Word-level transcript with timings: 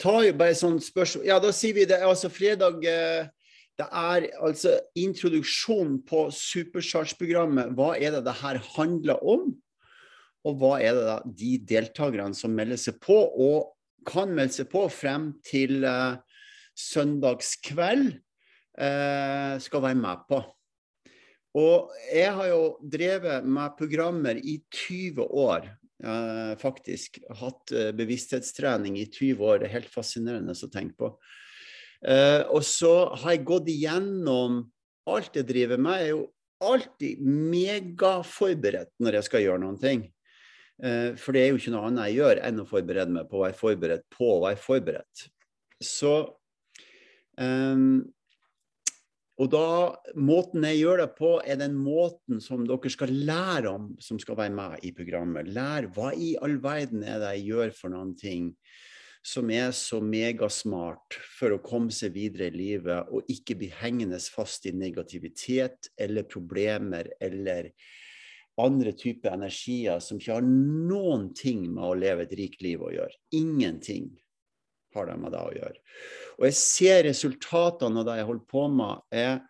tar 0.00 0.24
jo 0.26 0.36
bare 0.38 0.56
sånn 0.56 0.80
spørsmål 0.82 1.28
Ja, 1.28 1.38
da 1.42 1.52
sier 1.54 1.76
vi 1.76 1.86
det. 1.88 2.00
Altså 2.04 2.30
fredag 2.32 2.84
eh, 2.88 3.28
Det 3.80 3.86
er 3.86 4.28
altså 4.44 4.74
introduksjon 4.98 6.00
på 6.08 6.26
Supercharge-programmet. 6.36 7.72
Hva 7.76 7.94
er 7.96 8.16
det 8.16 8.26
det 8.26 8.36
her 8.42 8.60
handler 8.74 9.22
om? 9.24 9.46
Og 10.44 10.56
hva 10.60 10.74
er 10.80 10.96
det 10.96 11.04
da 11.06 11.18
de 11.24 11.52
deltakerne 11.68 12.36
som 12.36 12.52
melder 12.56 12.80
seg 12.80 12.98
på, 13.00 13.16
og 13.16 13.72
kan 14.08 14.32
melde 14.32 14.56
seg 14.58 14.68
på 14.72 14.86
frem 14.92 15.30
til 15.44 15.84
uh, 15.84 16.20
søndagskveld, 16.76 18.14
uh, 18.80 19.56
skal 19.60 19.84
være 19.84 20.00
med 20.00 20.28
på? 20.28 20.42
Og 21.60 21.90
jeg 22.12 22.36
har 22.36 22.52
jo 22.52 22.62
drevet 22.84 23.48
med 23.48 23.76
programmer 23.80 24.36
i 24.36 24.60
20 24.70 25.24
år. 25.24 25.66
Uh, 26.00 26.56
faktisk. 26.60 27.18
Hatt 27.42 27.72
uh, 27.76 27.90
bevissthetstrening 27.96 28.96
i 28.98 29.06
20 29.06 29.44
år. 29.44 29.60
Det 29.60 29.68
er 29.68 29.76
helt 29.78 29.92
fascinerende 29.92 30.56
å 30.56 30.72
tenke 30.72 30.96
på. 30.96 31.14
Eh, 32.00 32.46
og 32.48 32.62
så 32.64 33.10
har 33.12 33.34
jeg 33.34 33.42
gått 33.44 33.66
igjennom 33.68 34.62
alt 35.12 35.34
jeg 35.36 35.44
driver 35.50 35.76
med. 35.76 35.98
Jeg 36.00 36.06
er 36.06 36.14
jo 36.14 36.22
alltid 36.64 37.26
megaforberedt 37.52 38.94
når 39.04 39.18
jeg 39.18 39.26
skal 39.26 39.44
gjøre 39.44 39.62
noen 39.66 39.76
ting. 39.80 40.06
for 41.20 41.36
det 41.36 41.42
er 41.42 41.50
jo 41.50 41.58
ikke 41.60 41.72
noe 41.74 41.90
annet 41.90 42.06
jeg 42.08 42.16
gjør 42.22 42.38
enn 42.48 42.62
å 42.62 42.64
forberede 42.64 43.12
meg 43.12 43.26
på 43.28 43.36
å 43.36 43.42
være 43.42 43.58
forberedt 43.58 44.04
på 44.16 44.28
å 44.32 44.38
være 44.46 44.56
forberedt. 44.56 45.24
Så 45.76 46.14
um, 47.36 48.00
og 49.40 49.48
da, 49.48 49.66
Måten 50.20 50.66
jeg 50.68 50.82
gjør 50.82 51.00
det 51.04 51.08
på, 51.16 51.32
er 51.40 51.56
den 51.60 51.76
måten 51.80 52.42
som 52.44 52.66
dere 52.68 52.92
skal 52.92 53.12
lære 53.14 53.72
om, 53.72 53.90
som 54.02 54.20
skal 54.20 54.36
være 54.36 54.52
med 54.52 54.84
i 54.84 54.92
programmet. 54.92 55.48
Lær 55.54 55.88
hva 55.94 56.10
i 56.12 56.34
all 56.42 56.58
verden 56.60 57.04
er 57.06 57.22
det 57.22 57.34
jeg 57.38 57.46
gjør 57.54 57.74
for 57.78 57.94
noen 57.94 58.12
ting 58.18 58.52
som 59.26 59.50
er 59.52 59.72
så 59.76 60.00
megasmart 60.00 61.16
for 61.36 61.52
å 61.52 61.60
komme 61.60 61.92
seg 61.92 62.14
videre 62.14 62.48
i 62.48 62.56
livet 62.56 63.10
og 63.12 63.28
ikke 63.32 63.58
bli 63.60 63.68
hengende 63.80 64.20
fast 64.32 64.64
i 64.68 64.72
negativitet 64.72 65.90
eller 66.00 66.28
problemer 66.28 67.10
eller 67.20 67.68
andre 68.60 68.94
typer 68.96 69.36
energier 69.36 70.00
som 70.04 70.20
ikke 70.20 70.38
har 70.38 70.48
noen 70.48 71.30
ting 71.36 71.66
med 71.68 71.84
å 71.84 71.98
leve 72.00 72.24
et 72.26 72.34
rikt 72.36 72.64
liv 72.64 72.80
å 72.84 72.92
gjøre. 72.92 73.16
Ingenting 73.36 74.08
har 74.96 75.08
det 75.10 75.16
med 75.20 75.34
det 75.34 75.40
å 75.44 75.54
gjøre. 75.54 75.78
Og 76.38 76.48
jeg 76.48 76.58
ser 76.58 77.06
resultatene 77.06 78.02
av 78.02 78.08
det 78.08 78.18
jeg 78.20 78.28
holder 78.30 78.46
på 78.50 78.66
med. 78.72 79.02
Jeg, 79.14 79.40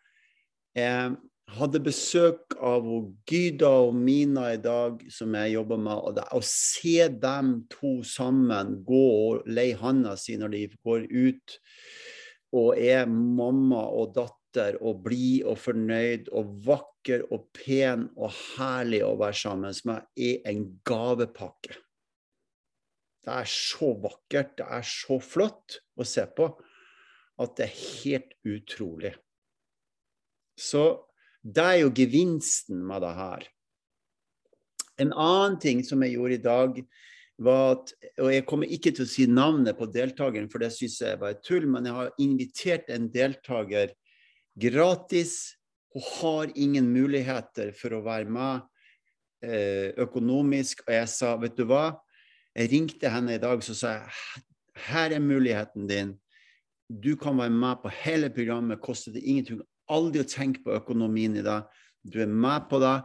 jeg 0.79 1.17
hadde 1.57 1.83
besøk 1.83 2.55
av 2.63 2.87
Gyda 3.29 3.71
og 3.87 3.97
Mina 3.99 4.51
i 4.55 4.61
dag, 4.63 5.01
som 5.13 5.35
jeg 5.39 5.55
jobber 5.57 5.81
med. 5.83 5.97
og 5.97 6.17
det, 6.19 6.27
Å 6.31 6.41
se 6.47 7.09
dem 7.23 7.53
to 7.73 8.01
sammen 8.07 8.81
gå 8.87 9.05
og 9.27 9.51
leie 9.51 9.79
handa 9.81 10.17
si 10.19 10.39
når 10.41 10.55
de 10.55 10.65
går 10.85 11.07
ut 11.11 11.59
og 12.57 12.81
er 12.83 13.07
mamma 13.07 13.85
og 13.95 14.17
datter 14.17 14.79
og 14.83 15.05
blid 15.05 15.47
og 15.47 15.59
fornøyd 15.63 16.33
og 16.35 16.57
vakker 16.67 17.23
og 17.31 17.47
pen 17.55 18.09
og 18.19 18.35
herlig 18.57 19.05
å 19.07 19.15
være 19.21 19.39
sammen 19.39 19.79
med, 19.87 20.09
er 20.19 20.43
en 20.51 20.65
gavepakke. 20.87 21.79
Det 23.21 23.33
er 23.37 23.49
så 23.53 23.93
vakkert, 24.01 24.57
det 24.59 24.67
er 24.67 24.87
så 24.87 25.19
flott 25.21 25.81
å 26.01 26.07
se 26.09 26.25
på 26.37 26.49
at 27.41 27.57
det 27.59 27.67
er 27.67 27.81
helt 28.03 28.35
utrolig. 28.49 29.13
Så 30.57 30.85
det 31.41 31.65
er 31.65 31.79
jo 31.83 31.95
gevinsten 31.97 32.83
med 32.85 33.05
det 33.05 33.13
her. 33.17 33.47
En 35.01 35.15
annen 35.17 35.57
ting 35.61 35.81
som 35.85 36.03
jeg 36.05 36.17
gjorde 36.17 36.37
i 36.37 36.45
dag, 36.45 36.83
var 37.41 37.71
at 37.73 37.93
Og 38.21 38.29
jeg 38.29 38.45
kommer 38.45 38.69
ikke 38.69 38.91
til 38.93 39.07
å 39.07 39.09
si 39.09 39.25
navnet 39.25 39.79
på 39.79 39.89
deltakeren, 39.89 40.51
for 40.53 40.61
det 40.61 40.75
syns 40.77 40.99
jeg 41.01 41.17
var 41.23 41.39
tull, 41.41 41.65
men 41.73 41.89
jeg 41.89 41.97
har 41.97 42.11
invitert 42.21 42.91
en 42.93 43.07
deltaker 43.09 43.95
gratis 44.61 45.57
og 45.97 46.05
har 46.21 46.53
ingen 46.53 46.91
muligheter 46.93 47.73
for 47.73 47.97
å 47.97 48.03
være 48.05 48.29
med 48.29 48.61
eh, 49.41 49.89
økonomisk. 50.05 50.85
Og 50.85 50.93
jeg 50.95 51.09
sa, 51.09 51.33
vet 51.41 51.57
du 51.57 51.65
hva, 51.71 51.95
jeg 52.55 52.71
ringte 52.73 53.11
henne 53.13 53.37
i 53.37 53.43
dag 53.43 53.63
så 53.65 53.77
sa 53.77 53.93
jeg, 53.99 54.43
her 54.91 55.15
er 55.15 55.23
muligheten 55.23 55.89
din. 55.91 56.15
Du 56.91 57.15
kan 57.17 57.39
være 57.39 57.55
med 57.55 57.83
på 57.83 57.93
hele 58.03 58.31
programmet, 58.35 58.81
koster 58.83 59.15
det 59.15 59.23
ingenting. 59.23 59.61
Aldri 59.91 60.23
å 60.23 60.29
tenke 60.29 60.63
på 60.65 60.75
økonomien 60.75 61.37
i 61.39 61.45
dag. 61.47 61.69
Du 62.03 62.21
er 62.23 62.31
med 62.31 62.67
på 62.71 62.81
det. 62.83 62.97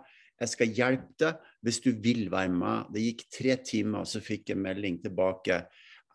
Jeg 0.41 0.51
skal 0.51 0.73
hjelpe 0.77 1.17
deg 1.21 1.51
hvis 1.65 1.81
du 1.83 1.91
vil 2.01 2.27
være 2.31 2.53
med. 2.53 2.89
Det 2.93 3.03
gikk 3.03 3.27
tre 3.33 3.57
timer, 3.65 4.03
og 4.03 4.09
så 4.09 4.21
fikk 4.23 4.51
jeg 4.51 4.61
melding 4.61 4.99
tilbake. 5.03 5.63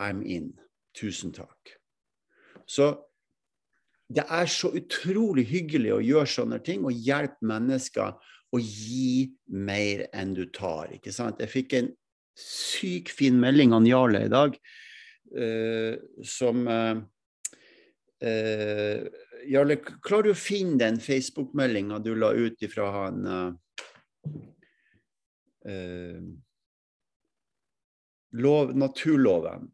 I'm 0.00 0.24
in. 0.24 0.52
Tusen 0.96 1.32
takk. 1.34 1.76
Så 2.66 2.92
det 4.10 4.24
er 4.26 4.46
så 4.50 4.72
utrolig 4.74 5.44
hyggelig 5.50 5.92
å 5.94 6.02
gjøre 6.02 6.30
sånne 6.30 6.58
ting 6.66 6.86
og 6.86 6.96
hjelpe 6.98 7.46
mennesker 7.46 8.16
å 8.50 8.58
gi 8.58 9.30
mer 9.54 10.08
enn 10.16 10.34
du 10.34 10.48
tar. 10.50 10.90
ikke 10.96 11.12
sant? 11.14 11.38
Jeg 11.38 11.52
fikk 11.52 11.76
en 11.78 11.90
sykt 12.40 13.12
fin 13.14 13.40
melding 13.40 13.74
av 13.76 13.86
Jarle 13.88 14.24
i 14.26 14.30
dag, 14.32 14.56
uh, 15.36 15.94
som 16.26 16.66
uh, 16.68 17.00
uh, 18.24 19.08
Jarle, 19.50 19.76
klarer 20.04 20.30
du 20.30 20.34
å 20.34 20.38
finne 20.38 20.78
den 20.80 21.00
Facebook-meldinga 21.00 22.00
du 22.04 22.14
la 22.18 22.32
ut 22.36 22.62
ifra 22.62 22.90
han 22.92 23.28
lov, 28.36 28.72
Naturloven? 28.76 29.68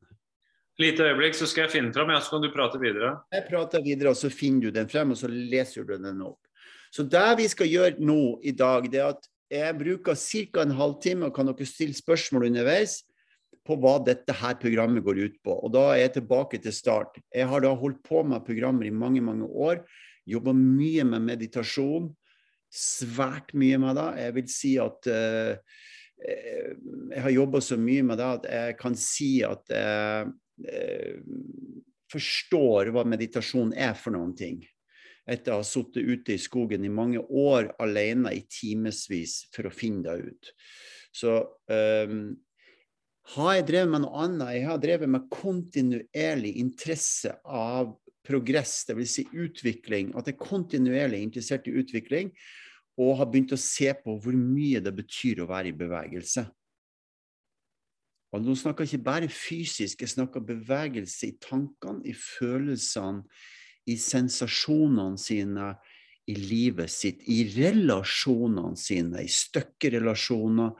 Lite 0.78 1.06
øyeblikk, 1.09 1.34
så 1.38 1.47
skal 1.48 1.66
jeg 1.66 1.72
finne 1.72 1.93
fram, 1.94 2.10
ja, 2.12 2.21
så 2.21 2.34
kan 2.34 2.43
du 2.44 2.50
prate 2.53 2.78
videre. 2.81 3.15
Jeg 3.33 3.47
prater 3.48 3.84
videre, 3.84 4.12
og 4.12 4.19
så 4.19 4.28
finner 4.33 4.66
du 4.66 4.75
den 4.77 4.91
frem, 4.93 5.15
og 5.15 5.19
så 5.19 5.31
leser 5.31 5.87
du 5.88 5.94
den 5.97 6.21
opp. 6.27 6.43
Så 6.93 7.04
det 7.09 7.28
vi 7.41 7.47
skal 7.48 7.71
gjøre 7.71 8.04
nå 8.04 8.21
i 8.44 8.53
dag, 8.56 8.87
det 8.93 9.00
er 9.00 9.15
at 9.15 9.31
jeg 9.53 9.79
bruker 9.79 10.17
ca. 10.19 10.62
en 10.62 10.75
halvtime, 10.75 11.29
og 11.29 11.34
kan 11.34 11.47
dere 11.51 11.69
stille 11.69 11.97
spørsmål 11.97 12.49
underveis 12.49 13.01
på 13.67 13.77
hva 13.83 13.97
dette 14.03 14.34
her 14.34 14.59
programmet 14.62 15.05
går 15.05 15.23
ut 15.25 15.41
på. 15.43 15.57
Og 15.67 15.73
Da 15.75 15.93
er 15.93 16.07
jeg 16.07 16.17
tilbake 16.21 16.61
til 16.62 16.75
start. 16.75 17.19
Jeg 17.34 17.49
har 17.51 17.61
da 17.61 17.75
holdt 17.75 18.03
på 18.07 18.23
med 18.23 18.45
programmer 18.47 18.87
i 18.87 18.95
mange 18.95 19.21
mange 19.21 19.47
år. 19.47 19.83
Jobba 20.27 20.53
mye 20.55 21.05
med 21.05 21.23
meditasjon. 21.23 22.12
Svært 22.71 23.55
mye 23.55 23.79
med 23.79 23.97
det. 23.97 24.09
Jeg 24.23 24.34
vil 24.34 24.49
si 24.51 24.73
at 24.83 25.11
uh, 25.11 25.55
jeg 27.13 27.23
har 27.23 27.31
jobba 27.31 27.61
så 27.61 27.77
mye 27.78 28.03
med 28.03 28.19
det 28.19 28.31
at 28.39 28.47
jeg 28.51 28.78
kan 28.78 28.95
si 28.99 29.43
at 29.47 29.63
jeg 29.71 30.31
uh, 30.31 31.21
forstår 32.11 32.91
hva 32.95 33.05
meditasjon 33.07 33.75
er 33.75 33.95
for 33.99 34.15
noen 34.15 34.34
ting 34.39 34.63
etter 35.26 35.54
å 35.54 35.60
ha 35.60 35.66
sittet 35.66 36.06
ute 36.06 36.37
i 36.37 36.41
skogen 36.41 36.84
i 36.87 36.92
mange 36.92 37.20
år 37.20 37.72
alene 37.82 38.32
i 38.37 38.44
timevis 38.50 39.44
for 39.54 39.66
å 39.66 39.75
finne 39.75 40.06
det 40.06 40.32
ut. 40.32 40.50
Så 41.16 41.38
um, 41.70 42.37
har 43.34 43.54
jeg 43.56 43.66
drevet 43.72 43.91
med 43.91 44.04
noe 44.04 44.26
annet? 44.26 44.53
Jeg 44.54 44.69
har 44.69 44.82
drevet 44.82 45.10
med 45.10 45.31
kontinuerlig 45.32 46.53
interesse 46.62 47.32
av 47.42 47.97
progress, 48.26 48.84
dvs. 48.86 49.16
Si 49.16 49.25
utvikling. 49.34 50.12
At 50.19 50.28
jeg 50.28 50.36
er 50.36 50.44
kontinuerlig 50.44 51.22
interessert 51.26 51.66
i 51.66 51.75
utvikling, 51.81 52.31
og 52.97 53.19
har 53.19 53.28
begynt 53.31 53.54
å 53.54 53.60
se 53.60 53.91
på 53.98 54.15
hvor 54.22 54.36
mye 54.38 54.81
det 54.82 54.94
betyr 54.97 55.42
å 55.42 55.50
være 55.50 55.72
i 55.72 55.76
bevegelse. 55.76 56.47
Og 58.34 58.42
nå 58.42 58.56
snakker 58.59 58.84
jeg 58.84 58.97
ikke 58.97 59.06
bare 59.06 59.28
fysisk, 59.33 60.03
jeg 60.03 60.12
snakker 60.12 60.45
bevegelse 60.45 61.28
i 61.28 61.36
tankene, 61.41 62.03
i 62.09 62.15
følelsene, 62.16 63.24
i 63.86 63.97
sensasjonene 64.00 65.21
sine 65.21 65.74
i 66.27 66.34
livet 66.34 66.91
sitt, 66.91 67.21
i 67.30 67.44
relasjonene 67.54 68.74
sine, 68.78 69.22
i 69.22 69.30
støkkerelasjoner, 69.30 70.72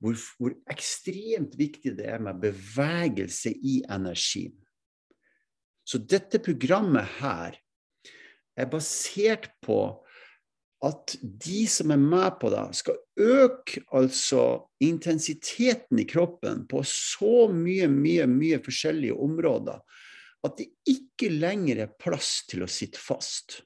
hvor, 0.00 0.22
hvor 0.38 0.54
ekstremt 0.72 1.58
viktig 1.60 1.92
det 1.98 2.08
er 2.14 2.24
med 2.24 2.40
bevegelse 2.40 3.52
i 3.52 3.82
energien. 3.92 4.54
Så 5.84 6.00
dette 6.00 6.40
programmet 6.40 7.18
her 7.18 7.58
er 8.56 8.70
basert 8.72 9.50
på 9.64 9.82
at 10.84 11.14
de 11.20 11.64
som 11.68 11.92
er 11.92 12.00
med 12.00 12.40
på 12.40 12.48
det, 12.52 12.64
skal 12.76 12.96
øke 13.20 13.84
altså 13.96 14.64
intensiteten 14.84 16.00
i 16.00 16.08
kroppen 16.08 16.64
på 16.68 16.82
så 16.88 17.46
mye, 17.52 17.88
mye, 17.92 18.26
mye 18.28 18.60
forskjellige 18.64 19.16
områder 19.16 19.80
at 20.44 20.58
det 20.60 20.68
ikke 20.88 21.30
lenger 21.32 21.84
er 21.86 21.94
plass 22.00 22.42
til 22.48 22.64
å 22.64 22.70
sitte 22.70 23.00
fast. 23.00 23.62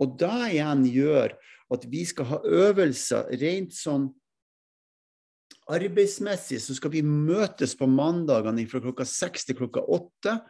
Og 0.00 0.16
det 0.20 0.54
igjen 0.54 0.86
gjør 0.88 1.36
at 1.70 1.84
vi 1.90 2.04
skal 2.08 2.28
ha 2.32 2.40
øvelser 2.44 3.30
rent 3.40 3.76
sånn 3.76 4.08
arbeidsmessig, 5.70 6.58
så 6.62 6.74
skal 6.74 6.92
vi 6.94 7.02
møtes 7.06 7.76
på 7.78 7.86
mandagene 7.88 8.64
fra 8.68 8.80
klokka 8.82 9.06
seks 9.06 9.46
til 9.46 9.58
klokka 9.60 9.84
åtte, 9.86 10.40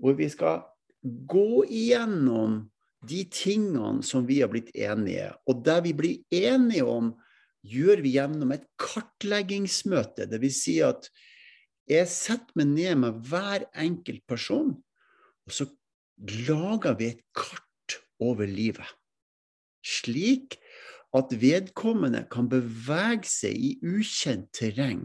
hvor 0.00 0.16
vi 0.16 0.28
skal 0.32 0.64
gå 1.02 1.64
igjennom 1.66 2.62
de 3.06 3.22
tingene 3.30 4.02
som 4.06 4.24
vi 4.26 4.40
har 4.40 4.50
blitt 4.50 4.72
enige. 4.74 5.30
Og 5.46 5.62
det 5.66 5.76
vi 5.84 5.92
blir 5.96 6.42
enige 6.48 6.86
om, 6.88 7.12
gjør 7.66 8.02
vi 8.04 8.14
gjennom 8.16 8.54
et 8.54 8.64
kartleggingsmøte. 8.80 10.28
Dvs. 10.30 10.58
Si 10.62 10.78
at 10.84 11.10
Jeg 11.86 12.08
setter 12.10 12.58
meg 12.58 12.72
ned 12.72 12.98
med 13.04 13.18
hver 13.28 13.68
enkelt 13.78 14.24
person, 14.26 14.72
og 15.46 15.54
så 15.54 15.68
lager 16.48 16.96
vi 16.98 17.12
et 17.12 17.22
kart 17.36 18.00
over 18.18 18.48
livet. 18.50 18.88
Slik 19.86 20.58
at 21.14 21.30
vedkommende 21.38 22.24
kan 22.32 22.48
bevege 22.50 23.28
seg 23.30 23.54
i 23.54 23.70
ukjent 23.86 24.50
terreng. 24.56 25.04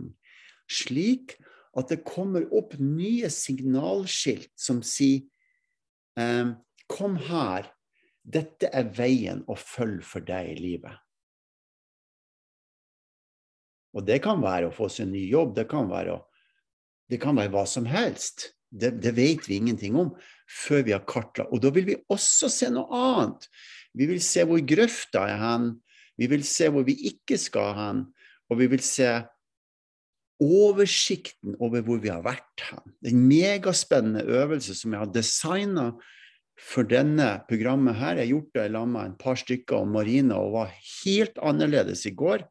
Slik 0.66 1.38
at 1.78 1.92
det 1.92 2.02
kommer 2.08 2.48
opp 2.50 2.74
nye 2.82 3.30
signalskilt 3.32 4.52
som 4.60 4.82
sier 4.86 5.24
ehm, 6.20 6.58
Kom 6.92 7.14
her, 7.24 7.70
dette 8.28 8.68
er 8.76 8.90
veien 8.92 9.46
å 9.48 9.56
følge 9.56 10.04
for 10.04 10.26
deg 10.28 10.50
i 10.52 10.58
livet. 10.60 10.98
Og 13.96 14.04
det 14.04 14.18
kan 14.26 14.44
være 14.44 14.68
å 14.68 14.74
få 14.76 14.90
seg 14.92 15.06
en 15.06 15.14
ny 15.16 15.22
jobb, 15.30 15.54
det 15.56 15.70
kan 15.72 15.88
være, 15.88 16.18
det 17.12 17.20
kan 17.22 17.38
være 17.38 17.52
hva 17.54 17.66
som 17.68 17.88
helst. 17.90 18.54
Det, 18.72 18.94
det, 19.04 19.12
vet 19.18 19.50
vi 19.50 19.60
ingenting 19.60 19.98
om 20.00 20.14
før 20.48 20.86
vi 20.88 20.96
har 20.96 21.04
kartla. 21.08 21.48
Og 21.52 21.60
da 21.64 21.72
vil 21.76 21.90
vi 21.90 22.00
også 22.12 22.48
se 22.52 22.70
noe 22.72 22.88
annet. 22.96 23.50
Vi 23.98 24.08
vil 24.08 24.22
se 24.24 24.46
hvor 24.48 24.62
grøfta 24.64 25.26
er 25.28 25.42
hen, 25.42 25.74
vi 26.20 26.30
vil 26.32 26.46
se 26.48 26.70
hvor 26.72 26.86
vi 26.88 26.96
ikke 27.12 27.36
skal 27.42 27.74
hen, 27.76 28.02
og 28.52 28.60
vi 28.62 28.70
vil 28.72 28.84
se 28.84 29.10
oversikten 30.42 31.58
over 31.60 31.84
hvor 31.86 32.00
vi 32.02 32.12
har 32.12 32.24
vært 32.26 32.66
hen. 32.70 32.96
Det 33.00 33.12
er 33.12 33.18
en 33.18 33.28
megaspennende 33.28 34.24
øvelse 34.40 34.76
som 34.78 34.96
jeg 34.96 35.04
har 35.04 35.14
designa 35.14 35.88
for 36.62 36.88
denne 36.88 37.30
programmet 37.50 38.00
her. 38.00 38.18
Jeg 38.18 38.30
har 38.30 38.34
gjort 38.36 38.56
det 38.58 38.68
sammen 38.72 38.96
med 38.96 39.10
en 39.10 39.18
par 39.20 39.40
stykker 39.44 39.84
om 39.84 39.96
Marina 39.98 40.40
og 40.40 40.56
var 40.56 40.76
helt 41.04 41.42
annerledes 41.42 42.06
i 42.10 42.16
går 42.16 42.46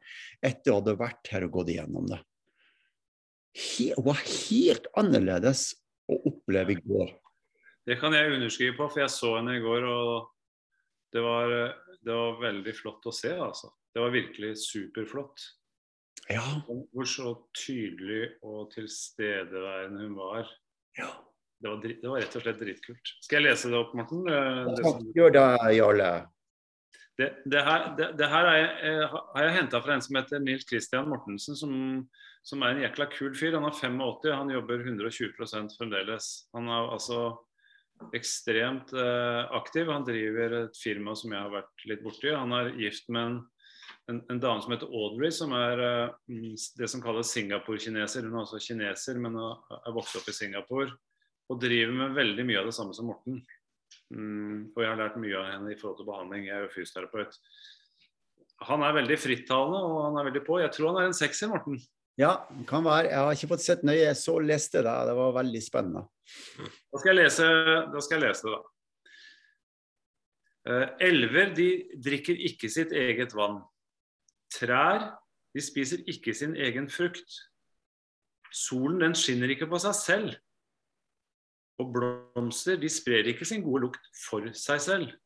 etter 0.45 0.75
å 0.75 0.83
ha 0.83 0.97
vært 1.01 1.33
her 1.33 1.47
og 1.49 1.57
gått 1.61 1.73
igjennom 1.75 2.11
det. 2.11 2.21
Var 3.97 4.21
helt 4.25 4.87
annerledes 4.99 5.73
å 6.11 6.19
oppleve 6.31 6.77
i 6.77 6.83
går. 6.83 7.15
Det 7.87 7.97
kan 8.01 8.15
jeg 8.15 8.35
underskrive 8.37 8.77
på, 8.79 8.89
for 8.91 9.03
jeg 9.03 9.13
så 9.13 9.35
henne 9.39 9.57
i 9.59 9.63
går, 9.63 9.87
og 9.89 10.29
det 11.11 11.23
var, 11.25 11.55
det 11.99 12.15
var 12.15 12.39
veldig 12.43 12.75
flott 12.77 13.09
å 13.11 13.15
se. 13.15 13.33
altså. 13.35 13.73
Det 13.91 14.03
var 14.05 14.15
virkelig 14.15 14.53
superflott. 14.63 15.47
Ja. 16.31 16.45
Hvor 16.69 17.09
så 17.09 17.33
tydelig 17.57 18.37
og 18.47 18.71
tilstedeværende 18.77 20.07
hun 20.07 20.15
var. 20.19 20.47
ja. 20.99 21.11
Det 21.61 21.69
var, 21.69 21.81
det 21.85 22.09
var, 22.09 22.23
rett 22.23 22.37
og 22.39 22.41
slett 22.41 22.61
dritkult. 22.63 23.11
Skal 23.21 23.37
jeg 23.37 23.51
lese 23.51 23.69
det 23.69 23.77
opp, 23.77 23.91
Morten? 23.93 24.23
Det. 24.25 24.93
Gjør 25.13 25.35
det, 25.35 25.43
Jarle. 25.77 26.07
Det, 27.21 27.27
det, 27.53 27.61
her, 27.67 27.83
det, 27.99 28.29
her 28.33 28.49
jeg, 28.49 28.71
eh, 28.89 29.17
har 29.35 29.45
jeg 29.45 29.57
henta 29.59 29.81
fra 29.85 29.93
en 29.93 30.05
som 30.07 30.17
heter 30.17 30.41
Nils 30.41 30.65
Christian 30.65 31.11
Mortensen, 31.11 31.59
som, 31.61 31.75
som, 32.47 32.63
er 32.63 32.75
en 32.75 32.83
jækla 32.85 33.07
kul 33.13 33.37
fyr. 33.37 33.57
Han 33.59 33.69
er 33.69 33.77
85, 33.77 34.33
han 34.33 34.53
jobber 34.55 34.83
120% 34.87 35.77
fremdeles. 35.79 36.33
Han 36.57 36.69
er 36.73 36.91
altså 36.97 37.21
ekstremt 38.17 38.95
eh, 38.97 39.43
aktiv. 39.57 39.91
Han 39.93 40.07
driver 40.07 40.57
et 40.65 40.81
firma 40.81 41.15
som 41.19 41.35
jeg 41.35 41.41
har 41.41 41.53
vært 41.53 41.87
litt 41.91 42.05
borti. 42.05 42.33
Han 42.33 42.57
er 42.57 42.73
gift 42.81 43.11
med 43.13 43.27
en, 43.27 43.39
en, 44.13 44.23
en 44.33 44.43
dame 44.43 44.65
som 44.65 44.75
heter 44.75 44.91
Audrey, 44.91 45.33
som 45.35 45.55
er 45.57 45.85
eh, 45.85 46.57
det 46.81 46.89
som 46.91 47.05
kalles 47.05 47.33
Singapore-kineser. 47.37 48.27
Hun 48.27 48.39
er 48.39 48.45
også 48.47 48.63
kineser, 48.65 49.21
men 49.23 49.39
er 49.41 49.97
vokst 49.97 50.21
opp 50.21 50.29
i 50.33 50.37
Singapore 50.37 50.97
og 51.51 51.59
driver 51.59 51.97
med 51.99 52.15
veldig 52.15 52.47
mye 52.47 52.61
av 52.61 52.69
det 52.71 52.77
samme 52.77 52.95
som 52.95 53.09
Morten. 53.11 53.41
Mm, 54.15 54.71
og 54.75 54.83
jeg 54.83 54.91
har 54.91 54.99
lært 54.99 55.19
mye 55.19 55.39
av 55.39 55.49
henne 55.51 55.73
i 55.73 55.79
forhold 55.79 55.99
til 55.99 56.07
behandling. 56.07 56.47
Jeg 56.47 56.57
er 56.57 56.67
jo 56.67 56.75
fysioterapeut. 56.77 57.39
Han 58.69 58.85
er 58.85 58.97
veldig 58.99 59.17
frittalende 59.19 59.81
og 59.87 59.97
han 60.05 60.21
er 60.21 60.29
veldig 60.29 60.43
på. 60.47 60.61
Jeg 60.63 60.73
tror 60.77 60.93
han 60.93 61.01
er 61.01 61.11
en 61.11 61.17
sekser, 61.17 61.51
Morten. 61.51 61.81
Ja, 62.21 62.35
kan 62.69 62.85
være. 62.85 63.09
Jeg 63.09 63.17
har 63.25 63.37
ikke 63.37 63.49
fått 63.55 63.65
sett 63.65 63.87
nøye. 63.87 64.03
Jeg 64.03 64.19
så 64.21 64.35
leste 64.45 64.83
det. 64.85 64.97
Det 65.09 65.15
var 65.17 65.39
veldig 65.39 65.63
spennende. 65.65 66.05
Da 66.93 67.01
skal 67.01 67.15
jeg 67.15 67.19
lese, 67.23 67.47
da 67.95 68.03
skal 68.05 68.19
jeg 68.19 68.27
lese 68.27 68.47
det, 68.47 68.59
da. 68.59 68.77
Uh, 70.69 70.87
elver 71.01 71.55
de 71.57 71.69
drikker 72.05 72.43
ikke 72.51 72.69
sitt 72.69 72.93
eget 72.93 73.33
vann. 73.33 73.63
Trær 74.53 75.07
de 75.57 75.63
spiser 75.65 76.05
ikke 76.11 76.35
sin 76.37 76.53
egen 76.61 76.91
frukt. 76.93 77.39
Solen 78.53 79.01
den 79.01 79.17
skinner 79.17 79.51
ikke 79.51 79.71
på 79.71 79.81
seg 79.83 79.97
selv. 79.97 80.37
Og 81.81 81.95
blomster 81.95 82.77
de 82.77 82.91
sprer 82.93 83.33
ikke 83.33 83.49
sin 83.49 83.65
gode 83.65 83.87
lukt 83.87 84.11
for 84.27 84.45
seg 84.53 84.85
selv. 84.85 85.17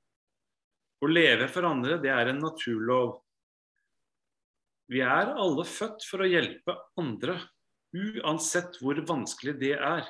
Å 1.03 1.11
leve 1.11 1.51
for 1.51 1.67
andre, 1.67 1.99
det 2.01 2.13
er 2.15 2.31
en 2.31 2.41
naturlov. 2.41 3.19
Vi 4.93 5.01
er 5.01 5.33
alle 5.33 5.65
født 5.69 6.05
for 6.05 6.25
å 6.25 6.29
hjelpe 6.29 6.75
andre, 7.01 7.39
uansett 7.95 8.77
hvor 8.83 8.99
vanskelig 9.07 9.57
det 9.61 9.77
er. 9.79 10.09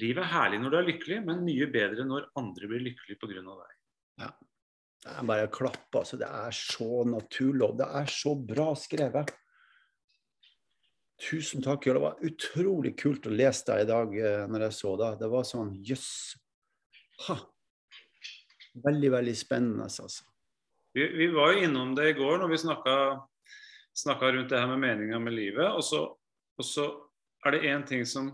Livet 0.00 0.24
er 0.24 0.32
herlig 0.32 0.58
når 0.60 0.74
du 0.74 0.78
er 0.80 0.88
lykkelig, 0.88 1.20
men 1.28 1.44
mye 1.46 1.68
bedre 1.70 2.04
når 2.08 2.26
andre 2.40 2.68
blir 2.70 2.82
lykkelige 2.88 3.20
pga. 3.22 3.44
deg. 3.46 3.78
Ja. 4.24 4.32
Det 5.04 5.12
er 5.12 5.26
bare 5.28 5.46
å 5.46 5.52
klappe. 5.52 6.00
Altså. 6.00 6.18
Det 6.20 6.28
er 6.28 6.54
så 6.56 7.04
naturlov. 7.08 7.76
Det 7.78 7.88
er 8.00 8.06
så 8.10 8.34
bra 8.34 8.70
skrevet. 8.78 9.32
Tusen 11.20 11.62
takk. 11.64 11.84
Det 11.84 12.02
var 12.02 12.22
utrolig 12.24 12.94
kult 12.98 13.28
å 13.28 13.34
lese 13.34 13.68
deg 13.68 13.84
i 13.84 13.90
dag 13.90 14.16
eh, 14.18 14.46
når 14.50 14.66
jeg 14.68 14.78
så 14.80 14.94
deg. 15.00 15.18
Det 15.20 15.30
var 15.32 15.48
sånn 15.48 15.74
jøss. 15.84 16.08
Yes. 17.28 17.44
Veldig, 18.84 19.10
veldig 19.14 19.34
spennende, 19.38 19.86
altså. 19.86 20.24
Vi, 20.94 21.06
vi, 21.18 21.26
var 21.34 21.52
jo 21.52 21.64
innom 21.66 21.94
det 21.96 22.08
i 22.12 22.16
går 22.18 22.38
når 22.38 22.52
vi 22.52 22.60
snakka 22.62 24.30
rundt 24.30 24.50
det 24.50 24.60
her 24.60 24.70
med 24.70 24.82
meninga 24.82 25.18
med 25.18 25.34
livet. 25.34 25.66
Og 25.74 25.82
så, 25.84 26.04
og 26.58 26.66
så 26.66 26.86
er 27.44 27.56
det 27.56 27.66
én 27.70 27.86
ting 27.86 28.06
som 28.06 28.30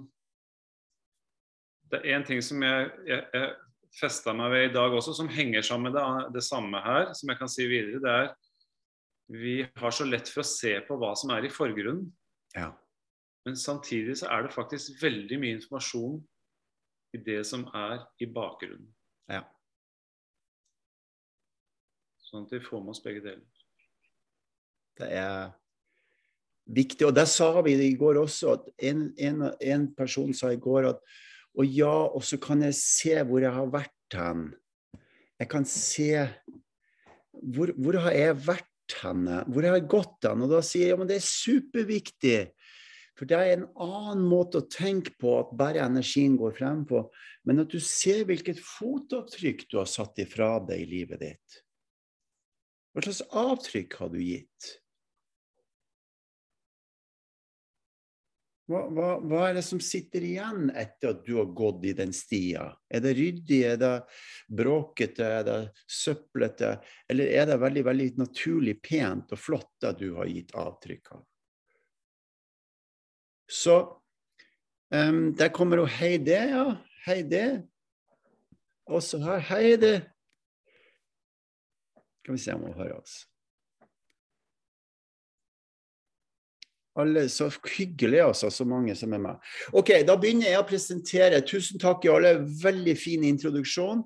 Det 1.90 1.98
er 1.98 2.18
én 2.18 2.22
ting 2.22 2.38
som 2.42 2.62
jeg, 2.62 2.90
jeg, 3.06 3.24
jeg 3.34 3.54
festa 3.98 4.30
meg 4.36 4.52
ved 4.52 4.68
i 4.68 4.74
dag 4.76 4.92
også, 4.94 5.10
som 5.16 5.28
henger 5.28 5.64
sammen 5.66 5.90
med 5.90 5.96
det, 5.98 6.28
det 6.36 6.44
samme 6.46 6.78
her, 6.84 7.08
som 7.18 7.32
jeg 7.32 7.38
kan 7.40 7.50
si 7.50 7.66
videre. 7.66 7.98
Det 8.04 8.12
er 8.12 8.28
vi 9.30 9.66
har 9.74 9.90
så 9.94 10.04
lett 10.04 10.28
for 10.28 10.42
å 10.42 10.46
se 10.46 10.72
på 10.86 10.96
hva 10.98 11.12
som 11.18 11.30
er 11.30 11.46
i 11.46 11.52
forgrunnen. 11.54 12.08
Ja. 12.56 12.72
Men 13.46 13.56
samtidig 13.56 14.16
så 14.20 14.28
er 14.34 14.44
det 14.44 14.54
faktisk 14.54 14.98
veldig 15.02 15.38
mye 15.38 15.56
informasjon 15.58 16.16
i 17.14 17.20
det 17.26 17.40
som 17.46 17.62
er 17.76 18.02
i 18.18 18.26
bakgrunnen. 18.30 18.88
Ja. 19.30 19.44
Sånn 22.30 22.46
at 22.46 22.54
vi 22.54 22.62
får 22.62 22.84
med 22.84 22.94
oss 22.94 23.02
begge 23.02 23.24
deler. 23.24 23.64
Det 25.00 25.08
er 25.18 25.50
viktig. 26.70 27.08
Og 27.08 27.16
det 27.16 27.26
sa 27.30 27.50
vi 27.66 27.74
i 27.74 27.96
går 27.98 28.20
også, 28.22 28.54
at 28.54 28.70
en, 28.90 29.08
en, 29.18 29.48
en 29.50 29.90
person 29.98 30.32
sa 30.36 30.52
i 30.54 30.60
går 30.60 30.92
at 30.94 31.02
og 31.58 31.66
ja, 31.66 31.90
og 32.14 32.22
så 32.22 32.38
kan 32.38 32.60
jeg 32.62 32.76
se 32.78 33.14
hvor 33.26 33.42
jeg 33.42 33.50
har 33.50 33.70
vært 33.72 34.14
hen. 34.14 34.44
Jeg 35.40 35.48
kan 35.50 35.64
se 35.66 36.12
hvor, 37.32 37.72
hvor 37.74 37.98
har 38.04 38.14
jeg 38.14 38.36
vært 38.44 38.94
henne? 39.00 39.40
Hvor 39.50 39.66
har 39.66 39.78
jeg 39.78 39.88
gått 39.90 40.28
hen? 40.28 40.44
Og 40.44 40.52
da 40.52 40.60
sier 40.66 40.86
jeg 40.86 40.94
ja, 40.94 41.00
men 41.00 41.10
det 41.10 41.18
er 41.18 41.26
superviktig. 41.26 42.38
For 43.18 43.28
det 43.28 43.36
er 43.36 43.50
en 43.56 43.66
annen 43.82 44.22
måte 44.30 44.62
å 44.62 44.68
tenke 44.70 45.12
på 45.20 45.34
at 45.40 45.50
bare 45.58 45.82
energien 45.84 46.38
går 46.40 46.54
frem 46.56 46.86
på, 46.88 47.02
men 47.44 47.64
at 47.64 47.72
du 47.72 47.80
ser 47.84 48.22
hvilket 48.28 48.62
fotavtrykk 48.64 49.66
du 49.68 49.80
har 49.82 49.90
satt 49.90 50.22
ifra 50.22 50.54
deg 50.64 50.86
i 50.86 50.88
livet 50.88 51.20
ditt. 51.26 51.58
Hva 52.90 53.02
slags 53.06 53.22
avtrykk 53.30 53.98
har 54.00 54.14
du 54.14 54.20
gitt? 54.22 54.70
Hva, 58.70 58.84
hva, 58.86 59.06
hva, 59.18 59.38
er 59.48 59.56
det 59.58 59.64
som 59.66 59.80
sitter 59.82 60.22
igjen 60.22 60.68
etter 60.78 61.10
at 61.10 61.24
du 61.26 61.32
har 61.40 61.48
gått 61.58 61.88
i 61.90 61.94
den 61.98 62.12
stia? 62.14 62.68
Er 62.86 63.02
det 63.02 63.16
ryddig, 63.18 63.58
er 63.66 63.80
det 63.80 63.94
bråkete, 64.60 65.26
er 65.26 65.46
det 65.48 65.56
søplete? 65.90 66.76
Eller 67.10 67.32
er 67.34 67.48
det 67.50 67.58
veldig 67.62 67.82
veldig 67.88 68.06
naturlig 68.20 68.76
pent 68.84 69.34
og 69.34 69.42
flott 69.42 69.72
det 69.82 69.96
du 70.04 70.12
har 70.20 70.30
gitt 70.30 70.54
avtrykk 70.54 71.10
av? 71.16 71.24
Så 73.50 73.76
um, 74.94 75.32
der 75.34 75.50
kommer 75.50 75.82
hun 75.82 75.90
Heidi, 75.90 76.38
ja. 76.38 77.50
og 78.86 79.02
så 79.02 79.18
her. 79.24 79.42
Heidi. 79.50 79.96
Skal 82.20 82.36
vi 82.36 82.42
se 82.42 82.54
om 82.54 82.64
hun 82.68 82.76
hører 82.76 82.96
oss. 83.00 83.18
Alle, 87.00 87.28
så 87.30 87.46
hyggelig, 87.76 88.18
altså, 88.24 88.50
så 88.52 88.66
mange 88.68 88.94
som 88.98 89.12
er 89.14 89.22
med. 89.22 89.52
Ok, 89.72 89.92
Da 90.06 90.16
begynner 90.20 90.50
jeg 90.50 90.60
å 90.60 90.66
presentere. 90.68 91.44
Tusen 91.46 91.80
takk, 91.80 92.04
Jarle. 92.04 92.40
Veldig 92.62 92.96
fin 92.98 93.24
introduksjon. 93.24 94.02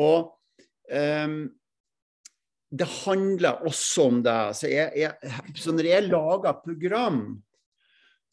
Og 0.00 0.30
um, 0.88 1.40
det 2.72 2.88
handler 3.02 3.66
også 3.68 4.06
om 4.08 4.22
det. 4.24 4.38
Så, 4.56 4.70
så 5.60 5.74
når 5.74 5.90
jeg 5.90 6.08
lager 6.08 6.62
program, 6.62 7.24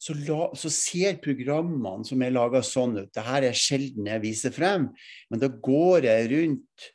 så, 0.00 0.14
la, 0.16 0.46
så, 0.56 0.70
ser 0.72 1.18
programmene 1.20 2.06
som 2.08 2.22
er 2.24 2.32
laga 2.32 2.62
sånn 2.64 2.96
ut. 3.02 3.10
Dette 3.12 3.36
er 3.36 3.58
sjelden 3.58 4.08
jeg 4.08 4.22
viser 4.22 4.54
frem, 4.54 4.88
men 5.28 5.42
da 5.42 5.50
går 5.52 6.08
jeg 6.08 6.30
rundt 6.32 6.88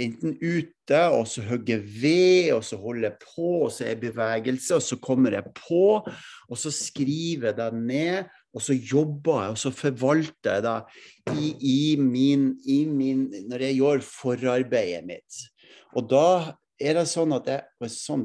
enten 0.00 0.36
ute, 0.40 1.00
og 1.14 1.26
så 1.28 1.44
hogger 1.46 1.82
ved, 2.02 2.52
og 2.56 2.64
så 2.66 2.78
holder 2.80 3.08
jeg 3.08 3.18
på, 3.24 3.50
og 3.66 3.72
så 3.74 3.86
er 3.90 4.00
bevegelse, 4.00 4.74
og 4.78 4.82
så 4.82 4.98
kommer 5.02 5.36
jeg 5.36 5.52
på, 5.56 5.84
og 6.50 6.58
så 6.58 6.72
skriver 6.74 7.50
jeg 7.50 7.58
det 7.60 7.72
ned, 7.74 8.36
Og 8.52 8.62
så 8.62 8.74
jobber 8.74 9.42
jeg, 9.42 9.50
og 9.50 9.58
så 9.58 9.70
forvalter 9.70 10.56
jeg 10.56 10.62
det 10.64 11.36
i, 11.38 11.50
i, 11.62 11.96
min, 11.96 12.56
i 12.66 12.84
min 12.84 13.28
Når 13.46 13.62
jeg 13.62 13.76
gjør 13.78 14.00
forarbeidet 14.02 15.04
mitt. 15.06 15.36
Og 15.94 16.08
da 16.10 16.56
er 16.80 16.96
det 16.96 17.06
sånn 17.10 17.34
at 17.36 17.48
jeg, 17.50 17.90
sånn 17.92 18.24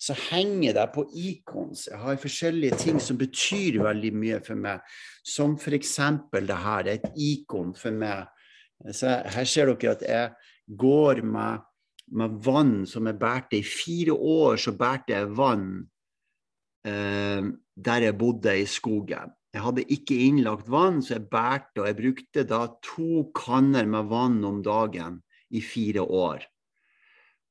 så 0.00 0.16
henger 0.30 0.74
det 0.78 0.86
på 0.94 1.04
ikons. 1.12 1.86
Jeg 1.90 2.00
har 2.00 2.20
forskjellige 2.20 2.78
ting 2.80 3.00
som 3.02 3.18
betyr 3.20 3.80
veldig 3.84 4.12
mye 4.16 4.40
for 4.44 4.58
meg. 4.58 4.80
Som 5.22 5.58
f.eks. 5.60 5.96
det 6.32 6.60
her. 6.64 6.86
Det 6.86 6.94
er 6.94 6.98
et 6.98 7.20
ikon 7.30 7.74
for 7.76 7.94
meg. 7.94 8.30
Så 8.96 9.12
her 9.34 9.44
ser 9.44 9.68
dere 9.68 9.92
at 9.92 10.06
jeg 10.06 10.30
går 10.76 11.22
med, 11.26 11.66
med 12.16 12.38
vann 12.44 12.74
som 12.86 13.08
jeg 13.08 13.18
bærte. 13.20 13.58
I 13.58 13.66
fire 13.66 14.14
år 14.14 14.60
så 14.60 14.74
bærte 14.78 15.14
jeg 15.16 15.32
vann 15.36 15.68
eh, 16.86 17.50
der 17.80 18.06
jeg 18.06 18.18
bodde 18.18 18.56
i 18.60 18.66
skogen. 18.68 19.34
Jeg 19.50 19.64
hadde 19.64 19.86
ikke 19.90 20.14
innlagt 20.28 20.68
vann, 20.70 21.00
så 21.02 21.16
jeg 21.16 21.26
bærte, 21.30 21.82
og 21.82 21.88
jeg 21.88 21.98
brukte 21.98 22.46
da 22.46 22.62
to 22.86 23.24
kanner 23.34 23.88
med 23.90 24.10
vann 24.10 24.38
om 24.46 24.60
dagen 24.62 25.18
i 25.50 25.62
fire 25.64 26.04
år. 26.06 26.44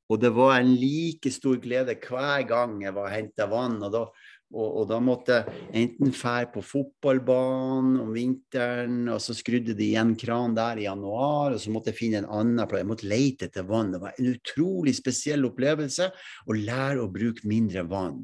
Og 0.09 0.21
det 0.21 0.31
var 0.33 0.55
en 0.57 0.71
like 0.79 1.29
stor 1.31 1.59
glede 1.61 1.97
hver 2.01 2.45
gang 2.49 2.79
jeg 2.81 2.95
var 2.95 3.11
og 3.11 3.13
henta 3.13 3.45
vann. 3.51 3.77
Og 3.83 3.91
da, 3.93 4.05
og, 4.49 4.69
og 4.81 4.85
da, 4.89 4.97
måtte 5.03 5.35
jeg 5.37 5.59
enten 5.77 6.13
fære 6.15 6.49
på 6.55 6.63
fotballbanen 6.65 7.99
om 8.01 8.09
vinteren, 8.15 9.03
og 9.13 9.21
så 9.21 9.35
skrudde 9.37 9.75
de 9.77 9.91
igjen 9.91 10.15
kranen 10.17 10.55
der 10.57 10.81
i 10.81 10.87
januar, 10.87 11.53
og 11.53 11.61
så 11.61 11.73
måtte 11.73 11.93
jeg 11.93 11.99
finne 11.99 12.23
en 12.23 12.31
annen 12.39 12.63
plass. 12.65 12.81
Jeg 12.81 12.89
måtte 12.89 13.11
lete 13.11 13.49
etter 13.49 13.67
vann. 13.69 13.93
Det 13.93 14.01
var 14.01 14.17
en 14.17 14.31
utrolig 14.31 14.95
spesiell 14.97 15.45
opplevelse 15.51 16.09
å 16.49 16.57
lære 16.57 17.03
å 17.03 17.11
bruke 17.13 17.45
mindre 17.49 17.85
vann. 17.91 18.23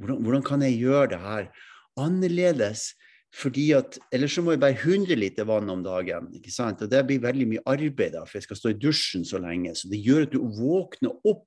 Hvordan, 0.00 0.24
hvordan 0.24 0.48
kan 0.48 0.64
jeg 0.64 0.80
gjøre 0.80 1.12
det 1.12 1.20
her 1.20 1.52
annerledes? 2.00 2.88
Fordi 3.30 3.68
at, 3.76 3.98
Ellers 4.10 4.34
så 4.34 4.42
må 4.42 4.56
jeg 4.56 4.62
bare 4.62 4.74
100 4.74 5.14
liter 5.18 5.46
vann 5.46 5.68
om 5.70 5.84
dagen. 5.84 6.32
ikke 6.34 6.50
sant? 6.50 6.82
Og 6.82 6.90
Det 6.90 7.04
blir 7.06 7.22
veldig 7.22 7.46
mye 7.52 7.62
arbeid, 7.68 8.16
da, 8.16 8.24
for 8.24 8.40
jeg 8.40 8.48
skal 8.48 8.58
stå 8.58 8.72
i 8.72 8.80
dusjen 8.80 9.26
så 9.28 9.38
lenge. 9.42 9.76
Så 9.78 9.90
det 9.92 10.00
gjør 10.02 10.26
at 10.26 10.34
du 10.34 10.40
våkner 10.40 11.12
opp 11.28 11.46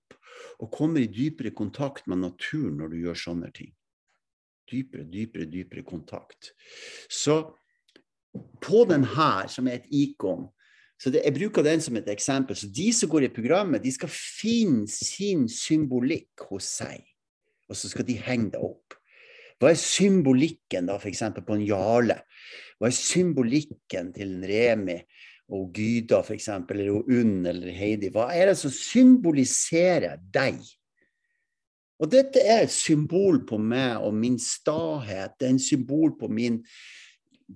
og 0.59 0.71
kommer 0.73 1.03
i 1.03 1.11
dypere 1.11 1.53
kontakt 1.55 2.07
med 2.07 2.21
naturen 2.23 2.77
når 2.81 2.93
du 2.93 2.97
gjør 3.03 3.19
sånne 3.19 3.51
ting. 3.55 3.71
Dypere, 4.69 5.05
dypere, 5.09 5.47
dypere 5.51 5.83
kontakt. 5.85 6.53
Så 7.11 7.41
på 8.63 8.83
den 8.89 9.05
her, 9.15 9.47
som 9.51 9.67
er 9.69 9.81
et 9.81 9.89
ikon 9.91 10.47
så 11.03 11.11
det, 11.11 11.23
Jeg 11.25 11.35
bruker 11.35 11.63
den 11.63 11.81
som 11.83 11.97
et 11.99 12.07
eksempel. 12.07 12.55
Så 12.55 12.69
De 12.71 12.93
som 12.95 13.09
går 13.09 13.27
i 13.27 13.33
programmet, 13.35 13.83
de 13.83 13.91
skal 13.91 14.09
finne 14.09 14.87
sin 14.87 15.49
symbolikk 15.51 16.45
hos 16.47 16.69
seg. 16.79 17.03
Og 17.67 17.75
så 17.75 17.89
skal 17.91 18.07
de 18.07 18.15
henge 18.15 18.53
det 18.53 18.61
opp. 18.63 18.95
Hva 19.59 19.71
er 19.71 19.79
symbolikken 19.79 20.87
da 20.87 20.95
f.eks. 20.99 21.25
på 21.43 21.57
en 21.57 21.65
Jarle? 21.67 22.21
Hva 22.79 22.87
er 22.87 22.95
symbolikken 22.95 24.13
til 24.15 24.31
en 24.31 24.47
Remi 24.47 24.97
og 25.53 25.73
Gyda 25.77 26.23
f.eks., 26.23 26.49
eller 26.49 26.91
Unn 26.97 27.43
eller 27.49 27.73
Heidi? 27.73 28.09
Hva 28.13 28.29
er 28.33 28.51
det 28.51 28.57
som 28.59 28.73
symboliserer 28.73 30.17
deg? 30.33 30.61
Og 32.01 32.09
dette 32.11 32.41
er 32.41 32.65
et 32.65 32.73
symbol 32.73 33.43
på 33.47 33.59
meg 33.61 34.01
og 34.03 34.15
min 34.17 34.39
stahet. 34.41 35.37
Det 35.37 35.47
er 35.47 35.53
en 35.53 35.61
symbol 35.61 36.15
på 36.19 36.27
min, 36.27 36.59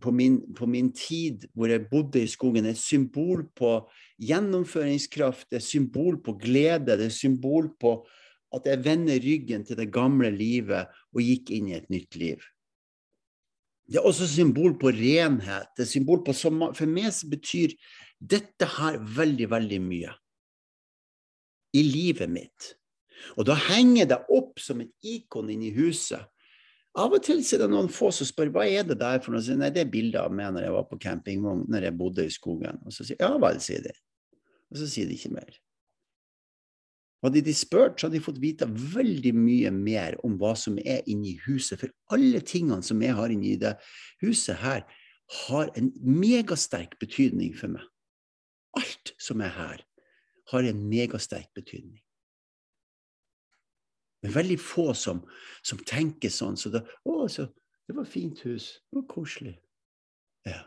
på 0.01 0.13
min, 0.13 0.37
på 0.55 0.69
min 0.69 0.91
tid 0.95 1.47
hvor 1.57 1.73
jeg 1.73 1.87
bodde 1.91 2.21
i 2.21 2.29
skogen. 2.31 2.69
Et 2.69 2.79
symbol 2.79 3.47
på 3.57 3.79
gjennomføringskraft, 4.23 5.49
et 5.51 5.65
symbol 5.65 6.21
på 6.23 6.37
glede, 6.39 6.85
det 6.85 6.99
er 7.01 7.09
et 7.09 7.17
symbol 7.17 7.73
på 7.81 7.99
at 8.55 8.69
jeg 8.69 8.85
vender 8.85 9.19
ryggen 9.19 9.65
til 9.67 9.79
det 9.79 9.89
gamle 9.91 10.29
livet 10.31 10.87
og 11.11 11.19
gikk 11.19 11.51
inn 11.57 11.73
i 11.73 11.75
et 11.75 11.89
nytt 11.91 12.15
liv. 12.15 12.39
Det 13.87 13.99
er 13.99 14.07
også 14.07 14.27
symbol 14.27 14.75
på 14.79 14.91
renhet. 14.91 15.69
Det 15.77 15.85
er 15.85 15.89
symbol 15.89 16.23
på 16.25 16.35
som, 16.35 16.59
For 16.75 16.89
meg 16.91 17.13
så 17.15 17.29
betyr 17.31 17.75
dette 18.19 18.67
her 18.77 18.97
veldig, 18.99 19.47
veldig 19.51 19.79
mye 19.83 20.15
i 21.77 21.83
livet 21.85 22.31
mitt. 22.31 22.73
Og 23.37 23.47
da 23.47 23.55
henger 23.67 24.09
det 24.09 24.19
opp 24.33 24.59
som 24.61 24.81
et 24.83 24.91
ikon 25.05 25.51
inni 25.53 25.71
huset. 25.75 26.25
Av 26.97 27.13
og 27.13 27.21
til 27.21 27.43
er 27.43 27.61
det 27.61 27.69
noen 27.69 27.91
få 27.93 28.09
som 28.15 28.25
spør 28.25 28.49
hva 28.55 28.65
er 28.65 28.85
det 28.87 28.97
der 28.97 29.19
for 29.21 29.35
noe. 29.35 29.57
Nei, 29.59 29.69
det 29.73 29.83
er 29.83 29.93
bilder 29.93 30.25
av 30.25 30.33
meg 30.33 30.55
når 30.55 30.65
jeg 30.65 30.73
var 30.73 30.87
på 30.89 30.99
campingvogn, 31.03 31.67
når 31.69 31.87
jeg 31.87 31.97
bodde 31.99 32.25
i 32.25 32.33
skogen. 32.33 32.81
Og 32.85 32.95
så 32.95 33.05
sier 33.05 33.21
ja 33.21 33.29
vel, 33.41 33.59
sier 33.61 33.83
de. 33.85 33.93
Og 34.73 34.81
så 34.81 34.89
sier 34.89 35.09
de 35.09 35.17
ikke 35.17 35.35
mer. 35.35 35.59
Hadde 37.25 37.41
de 37.41 37.53
spurt, 37.57 37.97
så 37.97 38.07
hadde 38.07 38.19
de 38.19 38.25
fått 38.27 38.41
vite 38.41 38.67
veldig 38.69 39.33
mye 39.33 39.71
mer 39.73 40.17
om 40.25 40.37
hva 40.37 40.53
som 40.57 40.77
er 40.77 41.01
inni 41.09 41.33
huset. 41.47 41.79
For 41.81 41.89
alle 42.13 42.43
tingene 42.45 42.85
som 42.85 43.01
jeg 43.01 43.15
har 43.17 43.33
inni 43.33 43.55
det 43.59 43.73
huset 44.21 44.59
her, 44.61 44.85
har 45.47 45.71
en 45.75 45.89
megasterk 45.99 46.93
betydning 47.01 47.55
for 47.57 47.73
meg. 47.73 47.87
Alt 48.77 49.15
som 49.19 49.41
er 49.41 49.51
her, 49.55 49.81
har 50.53 50.67
en 50.69 50.85
megasterk 50.87 51.49
betydning. 51.57 51.99
Men 54.23 54.33
veldig 54.33 54.59
få 54.61 54.93
som, 54.97 55.21
som 55.65 55.81
tenker 55.89 56.31
sånn. 56.33 56.57
Så 56.57 56.71
det, 56.73 56.83
å, 57.05 57.25
så, 57.31 57.49
det 57.89 57.97
var 57.97 58.07
fint 58.09 58.39
hus. 58.45 58.77
Det 58.87 59.01
var 59.01 59.07
koselig. 59.11 59.57
Ja. 60.47 60.61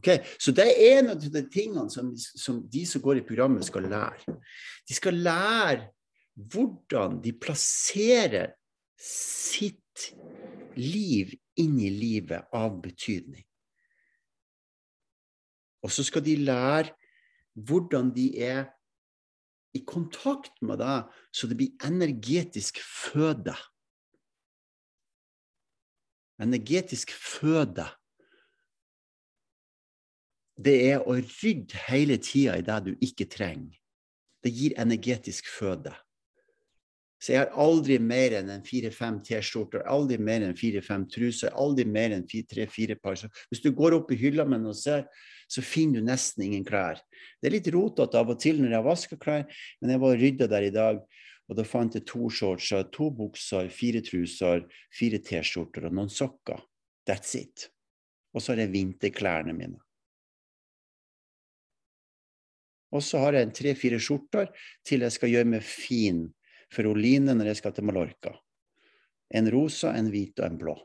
Okay? 0.00 0.22
Så 0.40 0.54
det 0.56 0.64
er 0.64 0.98
en 0.98 1.12
av 1.12 1.20
de 1.20 1.42
tingene 1.52 1.90
som, 1.92 2.14
som, 2.16 2.62
de 2.72 2.86
som 2.88 3.02
går 3.04 3.20
i 3.20 3.26
programmet, 3.26 3.66
skal 3.68 3.84
lære. 3.90 4.38
De 4.88 4.96
skal 4.96 5.20
lære 5.20 5.90
hvordan 6.40 7.18
de 7.20 7.34
plasserer 7.36 8.54
sitt 9.00 10.08
liv 10.80 11.34
inn 11.60 11.76
i 11.84 11.92
livet 11.92 12.48
av 12.56 12.80
betydning. 12.80 13.44
Og 15.84 15.92
så 15.92 16.04
skal 16.04 16.24
de 16.24 16.38
lære 16.40 16.94
hvordan 17.60 18.12
de 18.16 18.30
er 18.40 18.70
i 19.76 19.84
kontakt 19.86 20.56
med 20.64 20.80
deg, 20.80 21.12
så 21.30 21.46
det 21.46 21.60
blir 21.60 21.86
energetisk 21.86 22.80
føde. 22.80 23.54
Energetisk 26.40 27.12
føde 27.12 27.84
det 30.60 30.76
er 30.90 31.02
å 31.08 31.16
rydde 31.16 31.78
hele 31.88 32.18
tida 32.20 32.58
i 32.58 32.64
det 32.64 32.78
du 32.84 32.92
ikke 33.00 33.28
trenger. 33.30 33.76
Det 34.44 34.52
gir 34.52 34.76
energetisk 34.80 35.48
føde. 35.52 35.92
Så 37.20 37.34
jeg 37.34 37.42
har 37.42 37.58
aldri 37.60 37.98
mer 38.00 38.38
enn 38.38 38.48
en 38.48 38.62
fire-fem 38.64 39.18
T-skjorter, 39.24 39.82
aldri 39.84 40.16
mer 40.16 40.46
enn 40.46 40.56
fire-fem 40.56 41.04
truser, 41.12 41.52
aldri 41.52 41.84
mer 41.84 42.14
enn 42.16 42.24
tre-fire 42.24 42.96
par. 42.96 43.18
Så 43.20 43.28
hvis 43.50 43.60
du 43.60 43.68
går 43.76 43.98
opp 43.98 44.12
i 44.14 44.16
hylla 44.20 44.46
med 44.48 44.64
og 44.68 44.76
ser, 44.76 45.04
så 45.50 45.60
finner 45.64 46.00
du 46.00 46.08
nesten 46.08 46.46
ingen 46.46 46.64
klær. 46.64 47.00
Det 47.40 47.50
er 47.50 47.56
litt 47.58 47.68
rotete 47.74 48.16
av 48.16 48.32
og 48.32 48.40
til 48.40 48.62
når 48.62 48.78
jeg 48.78 48.86
vasker 48.86 49.20
klær, 49.20 49.44
men 49.82 49.92
jeg 49.92 50.00
var 50.00 50.16
og 50.16 50.24
rydda 50.24 50.48
der 50.48 50.68
i 50.70 50.72
dag, 50.72 51.02
og 51.50 51.58
da 51.58 51.66
fant 51.66 51.98
jeg 51.98 52.06
to 52.08 52.30
shortser, 52.32 52.88
to 52.94 53.10
bukser, 53.12 53.68
fire 53.74 54.00
truser, 54.06 54.64
fire 54.96 55.20
T-skjorter 55.20 55.90
og 55.90 55.96
noen 55.98 56.12
sokker. 56.12 56.64
That's 57.04 57.36
it. 57.36 57.68
Og 58.32 58.40
så 58.40 58.54
har 58.54 58.64
jeg 58.64 58.72
vinterklærne 58.78 59.52
mine. 59.52 59.76
Og 62.90 63.02
så 63.06 63.22
har 63.22 63.38
jeg 63.38 63.54
tre-fire 63.54 64.00
skjorter 64.02 64.50
til 64.86 65.06
jeg 65.06 65.14
skal 65.14 65.32
gjøre 65.32 65.50
meg 65.52 65.66
fin 65.66 66.24
for 66.70 66.88
Oline 66.90 67.34
når 67.36 67.52
jeg 67.52 67.60
skal 67.62 67.74
til 67.76 67.86
Mallorca. 67.86 68.34
En 69.30 69.50
rosa, 69.52 69.94
en 69.94 70.10
hvit 70.10 70.38
og 70.42 70.46
en 70.46 70.58
blå. 70.58 70.76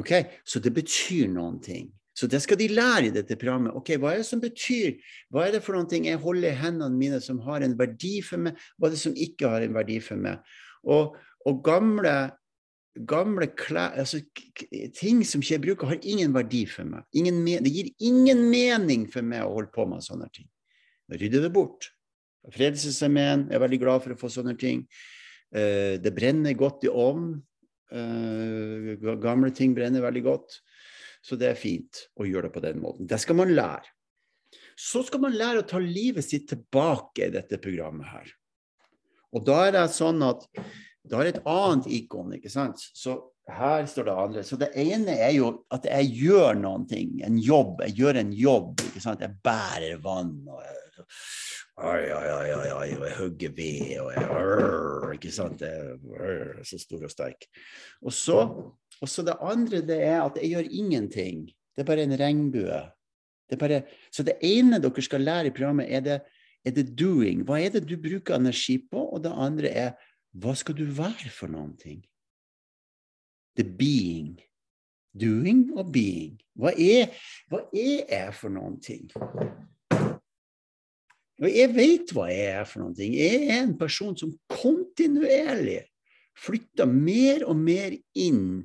Ok, 0.00 0.12
Så 0.44 0.60
det 0.60 0.72
betyr 0.74 1.28
noen 1.28 1.60
ting. 1.60 1.92
Så 2.16 2.26
det 2.28 2.42
skal 2.44 2.58
de 2.60 2.68
lære 2.68 3.08
i 3.08 3.12
dette 3.12 3.36
programmet. 3.40 3.72
Ok, 3.76 3.94
Hva 3.96 4.12
er 4.12 4.20
det 4.20 4.28
som 4.28 4.40
betyr? 4.40 4.98
Hva 5.32 5.46
er 5.46 5.56
det 5.56 5.62
for 5.64 5.76
noen 5.76 5.88
ting 5.88 6.08
jeg 6.08 6.20
holder 6.20 6.50
i 6.50 6.60
hendene 6.60 6.96
mine 6.96 7.20
som 7.24 7.40
har 7.46 7.64
en 7.64 7.76
verdi 7.78 8.20
for 8.24 8.40
meg? 8.40 8.58
Hva 8.76 8.88
er 8.88 8.96
det 8.96 9.00
som 9.00 9.16
ikke 9.16 9.48
har 9.48 9.64
en 9.64 9.76
verdi 9.76 9.98
for 10.04 10.20
meg? 10.20 10.40
Og, 10.84 11.16
og 11.48 11.62
gamle 11.64 12.14
gamle 13.08 13.48
klær 13.56 13.96
altså, 13.98 14.20
Ting 14.96 15.22
som 15.26 15.42
ikke 15.42 15.54
jeg 15.54 15.64
bruker, 15.64 15.92
har 15.92 16.02
ingen 16.02 16.34
verdi 16.34 16.64
for 16.68 16.88
meg. 16.88 17.06
det 17.12 17.72
gir 17.72 17.90
ingen 18.00 18.44
mening 18.50 19.06
for 19.10 19.22
meg 19.22 19.44
å 19.44 19.54
holde 19.54 19.72
på 19.72 19.86
med 19.88 20.04
sånne 20.04 20.28
ting. 20.32 20.48
Jeg 21.12 21.22
rydder 21.22 21.46
det 21.46 21.52
bort. 21.52 21.90
Frelsesarmeen 22.52 23.48
er 23.52 23.62
veldig 23.62 23.78
glad 23.80 24.02
for 24.04 24.14
å 24.14 24.18
få 24.18 24.30
sånne 24.32 24.56
ting. 24.58 24.84
Uh, 25.54 25.98
det 26.02 26.14
brenner 26.14 26.56
godt 26.58 26.84
i 26.84 26.90
ovnen. 26.90 27.40
Uh, 27.92 28.96
gamle 29.20 29.52
ting 29.54 29.74
brenner 29.76 30.04
veldig 30.04 30.22
godt. 30.26 30.60
Så 31.22 31.38
det 31.38 31.52
er 31.52 31.58
fint 31.58 32.06
å 32.18 32.26
gjøre 32.26 32.48
det 32.48 32.56
på 32.56 32.64
den 32.64 32.80
måten. 32.82 33.06
Det 33.06 33.20
skal 33.22 33.38
man 33.38 33.52
lære. 33.54 33.86
Så 34.78 35.04
skal 35.06 35.22
man 35.22 35.36
lære 35.36 35.62
å 35.62 35.68
ta 35.68 35.78
livet 35.78 36.24
sitt 36.26 36.48
tilbake 36.50 37.28
i 37.28 37.34
dette 37.34 37.60
programmet 37.62 38.08
her. 38.10 38.32
Og 39.32 39.44
da 39.46 39.62
er 39.68 39.76
det 39.76 39.84
sånn 39.94 40.20
at 40.26 40.44
da 41.08 41.18
har 41.18 41.30
et 41.30 41.42
annet 41.48 41.88
ikon, 41.98 42.34
ikke 42.36 42.50
sant. 42.52 42.82
Så 42.94 43.16
her 43.50 43.86
står 43.90 44.06
det 44.06 44.18
andre. 44.24 44.44
Så 44.46 44.58
det 44.60 44.70
ene 44.78 45.16
er 45.18 45.32
jo 45.34 45.48
at 45.74 45.86
jeg 45.88 46.12
gjør 46.22 46.58
noen 46.60 46.86
ting. 46.90 47.16
En 47.26 47.40
jobb. 47.42 47.82
Jeg 47.88 47.98
gjør 47.98 48.20
en 48.22 48.30
jobb. 48.36 48.84
ikke 48.86 49.02
sant? 49.02 49.24
Jeg 49.24 49.34
bærer 49.42 49.98
vann. 50.02 50.36
og 50.46 50.62
jeg, 50.62 50.82
Oi, 51.82 52.02
oi, 52.12 52.26
oi, 52.30 52.48
oi, 52.52 52.88
jeg 52.92 53.14
hugger 53.16 53.52
ved, 53.56 53.92
og 54.04 54.10
jeg, 54.12 55.14
ikke 55.16 55.30
sant? 55.32 55.62
Jeg, 55.64 55.96
rrr, 56.04 56.60
så 56.68 56.76
stor 56.78 57.06
og 57.08 57.10
sterk. 57.10 57.46
Og 58.04 58.12
så, 58.12 58.36
og 59.00 59.10
så 59.10 59.24
det 59.26 59.38
andre 59.40 59.80
det 59.88 59.96
er 60.04 60.20
at 60.20 60.36
jeg 60.38 60.52
gjør 60.52 60.68
ingenting. 60.68 61.46
Det 61.72 61.82
er 61.82 61.88
bare 61.88 62.04
en 62.04 62.14
regnbue. 62.20 62.82
Det 63.50 63.58
bare, 63.58 63.80
så 64.12 64.22
det 64.22 64.36
ene 64.44 64.78
dere 64.84 65.04
skal 65.04 65.24
lære 65.24 65.48
i 65.48 65.54
programmet, 65.56 65.88
er 65.88 66.04
det, 66.04 66.20
er 66.62 66.76
det 66.76 66.86
doing. 66.92 67.42
Hva 67.48 67.58
er 67.58 67.72
det 67.74 67.86
du 67.88 67.96
bruker 67.96 68.36
energi 68.36 68.76
på? 68.84 69.08
Og 69.08 69.24
det 69.24 69.32
andre 69.32 69.72
er 69.72 69.90
hva 70.32 70.54
skal 70.56 70.76
du 70.78 70.86
være 70.88 71.28
for 71.32 71.52
noen 71.52 71.74
ting? 71.80 72.00
The 73.56 73.64
being. 73.64 74.38
Doing 75.12 75.66
og 75.76 75.90
being. 75.92 76.38
Hva 76.56 76.72
er, 76.72 77.12
hva 77.52 77.66
er 77.68 78.06
jeg 78.08 78.34
for 78.38 78.52
noen 78.54 78.78
ting? 78.80 79.10
Og 81.42 81.48
jeg 81.50 81.72
vet 81.74 82.12
hva 82.14 82.28
jeg 82.30 82.52
er 82.62 82.68
for 82.68 82.84
noen 82.84 82.96
ting. 82.96 83.16
Jeg 83.18 83.42
er 83.50 83.58
en 83.64 83.74
person 83.76 84.16
som 84.16 84.32
kontinuerlig 84.48 85.82
flytter 86.38 86.88
mer 86.88 87.44
og 87.44 87.58
mer 87.60 87.92
inn 88.16 88.62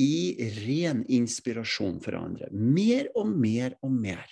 i 0.00 0.34
ren 0.64 1.04
inspirasjon 1.06 2.00
for 2.02 2.18
andre. 2.18 2.48
Mer 2.50 3.12
og 3.14 3.30
mer 3.30 3.76
og 3.84 3.94
mer. 3.94 4.26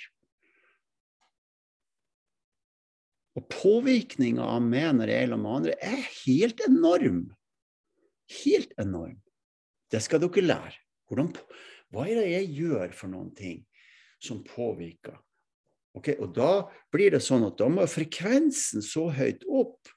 Og 3.38 3.46
påvirkninga 3.48 4.44
av 4.44 4.62
meg 4.64 4.90
når 4.98 5.12
jeg 5.12 5.26
er 5.26 5.36
med 5.40 5.52
andre, 5.56 5.76
er 5.80 6.02
helt 6.24 6.60
enorm. 6.66 7.22
Helt 8.42 8.72
enorm. 8.80 9.18
Det 9.92 10.02
skal 10.04 10.22
dere 10.22 10.44
lære. 10.44 10.78
Hvordan, 11.08 11.32
hva 11.92 12.06
er 12.08 12.20
det 12.20 12.28
jeg 12.30 12.52
gjør 12.60 12.94
for 12.96 13.12
noen 13.12 13.32
ting 13.36 13.62
som 14.22 14.40
påvirker? 14.46 15.18
Okay, 15.96 16.16
og 16.16 16.32
da 16.36 16.68
blir 16.92 17.12
det 17.12 17.20
sånn 17.24 17.44
at 17.44 17.58
da 17.60 17.68
må 17.68 17.84
frekvensen 17.90 18.84
så 18.84 19.10
høyt 19.12 19.44
opp 19.44 19.90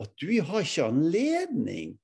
at 0.00 0.12
du 0.20 0.28
har 0.44 0.64
ikke 0.64 0.88
anledning 0.88 1.94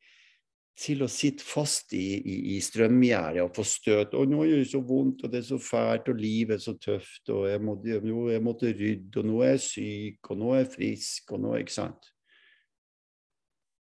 til 0.76 1.04
å 1.04 1.08
sitte 1.08 1.44
fast 1.44 1.94
i, 1.96 2.18
i, 2.20 2.34
i 2.54 2.56
strømgjerdet 2.60 3.44
og 3.44 3.54
få 3.56 3.64
støt. 3.64 4.12
'Å, 4.12 4.24
nå 4.28 4.44
gjør 4.44 4.60
det 4.60 4.70
så 4.70 4.82
vondt, 4.84 5.24
og 5.24 5.32
det 5.32 5.40
er 5.40 5.46
så 5.48 5.60
fælt, 5.62 6.10
og 6.12 6.20
livet 6.20 6.58
er 6.58 6.64
så 6.64 6.76
tøft', 6.76 7.32
og 7.32 7.46
jeg 7.48 8.04
jo, 8.10 8.26
jeg 8.28 8.44
måtte 8.44 8.74
rydde, 8.76 9.22
og 9.22 9.30
nå 9.30 9.40
er 9.46 9.54
jeg 9.54 9.64
syk, 9.70 10.30
og 10.30 10.42
nå 10.42 10.52
er 10.52 10.62
jeg 10.64 10.74
frisk, 10.76 11.32
og 11.32 11.42
nå 11.46 11.56
Ikke 11.62 11.78
sant? 11.78 12.12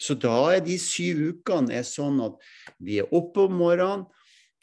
Så 0.01 0.13
da 0.19 0.35
er 0.51 0.61
de 0.61 0.75
syv 0.77 1.21
ukene 1.31 1.73
er 1.73 1.85
sånn 1.87 2.19
at 2.21 2.35
vi 2.83 2.99
er 2.99 3.13
oppe 3.15 3.47
om 3.47 3.57
morgenen, 3.57 4.05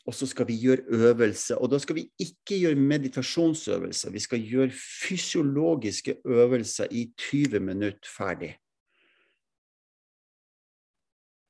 og 0.07 0.15
så 0.15 0.27
skal 0.27 0.49
vi 0.49 0.59
gjøre 0.59 0.83
øvelser. 0.91 1.61
Og 1.63 1.71
da 1.71 1.79
skal 1.79 1.97
vi 1.97 2.09
ikke 2.21 2.59
gjøre 2.59 2.79
meditasjonsøvelser, 2.79 4.11
vi 4.11 4.23
skal 4.23 4.43
gjøre 4.43 4.75
fysiologiske 4.75 6.19
øvelser 6.27 6.91
i 6.91 7.07
20 7.31 7.63
minutter 7.63 8.11
ferdig. 8.11 8.57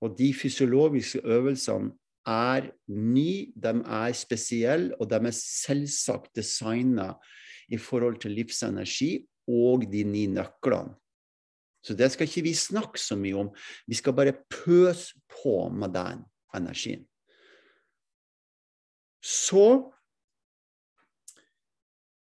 Og 0.03 0.17
de 0.19 0.33
fysiologiske 0.35 1.21
øvelsene 1.25 1.93
er 2.27 2.71
nye, 2.89 3.53
de 3.55 3.75
er 3.87 4.13
spesielle, 4.15 4.95
og 5.01 5.11
de 5.11 5.19
er 5.19 5.37
selvsagt 5.37 6.35
designa 6.37 7.13
i 7.69 7.79
forhold 7.79 8.21
til 8.23 8.35
livsenergi 8.37 9.13
og 9.49 9.87
de 9.93 10.05
ni 10.05 10.27
nøklene. 10.27 10.95
Så 11.83 11.97
det 11.99 12.13
skal 12.13 12.29
ikke 12.29 12.45
vi 12.47 12.55
snakke 12.55 13.01
så 13.01 13.17
mye 13.19 13.41
om. 13.41 13.49
Vi 13.91 13.99
skal 13.99 14.15
bare 14.15 14.37
pøse 14.51 15.19
på 15.43 15.67
med 15.69 15.91
den 15.95 16.21
energien. 16.55 17.03
Så 19.23 19.91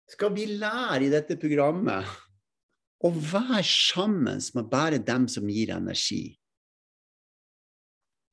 skal 0.10 0.34
vi 0.34 0.46
lære 0.46 1.04
i 1.06 1.12
dette 1.14 1.38
programmet 1.38 2.10
å 3.06 3.12
være 3.14 3.62
sammen 3.66 4.42
med 4.56 4.72
bare 4.72 4.98
dem 4.98 5.28
som 5.30 5.50
gir 5.50 5.76
energi. 5.76 6.40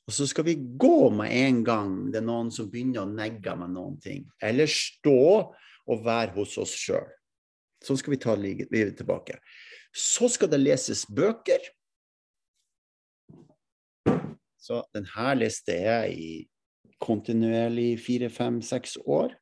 Og 0.08 0.14
så 0.16 0.26
skal 0.26 0.46
vi 0.48 0.56
gå 0.58 1.10
med 1.14 1.30
en 1.30 1.60
gang 1.66 1.92
det 2.10 2.20
er 2.22 2.26
noen 2.26 2.50
som 2.54 2.70
begynner 2.70 3.04
å 3.04 3.10
negge 3.10 3.54
med 3.58 3.74
noen 3.76 3.98
ting. 4.02 4.24
Eller 4.42 4.70
stå 4.70 5.18
og 5.82 6.02
være 6.06 6.34
hos 6.36 6.56
oss 6.62 6.74
sjøl. 6.78 7.06
Sånn 7.82 7.98
skal 7.98 8.14
vi 8.14 8.22
ta 8.22 8.34
livet 8.38 8.96
tilbake. 8.98 9.38
Så 9.94 10.30
skal 10.32 10.50
det 10.50 10.62
leses 10.62 11.04
bøker. 11.10 11.62
Så 14.62 14.82
denne 14.94 15.34
leste 15.38 15.74
jeg 15.74 16.12
i 16.14 16.32
kontinuerlig 17.02 17.96
fire, 18.02 18.30
fem, 18.30 18.60
seks 18.62 18.94
år. 19.02 19.34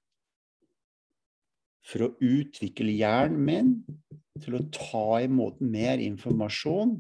For 1.85 2.07
å 2.07 2.14
utvikle 2.25 2.92
hjernen 2.92 3.44
min 3.44 3.75
til 4.40 4.57
å 4.57 4.64
ta 4.73 5.20
imot 5.25 5.61
mer 5.61 6.01
informasjon 6.01 6.96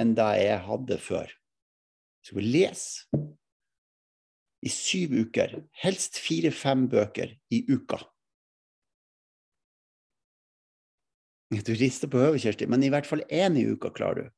enn 0.00 0.14
det 0.16 0.30
jeg 0.40 0.64
hadde 0.64 0.98
før. 1.02 1.32
Så 2.28 2.36
leser 2.44 3.08
i 4.60 4.70
syv 4.72 5.14
uker, 5.24 5.54
helst 5.80 6.18
fire-fem 6.20 6.88
bøker 6.90 7.32
i 7.54 7.62
uka. 7.70 8.00
Du 11.48 11.72
rister 11.72 12.10
på 12.12 12.20
hodet, 12.20 12.42
Kjersti, 12.42 12.66
men 12.68 12.84
i 12.84 12.90
hvert 12.92 13.08
fall 13.08 13.22
én 13.32 13.56
i 13.56 13.64
uka 13.70 13.90
klarer 13.94 14.26
du. 14.26 14.34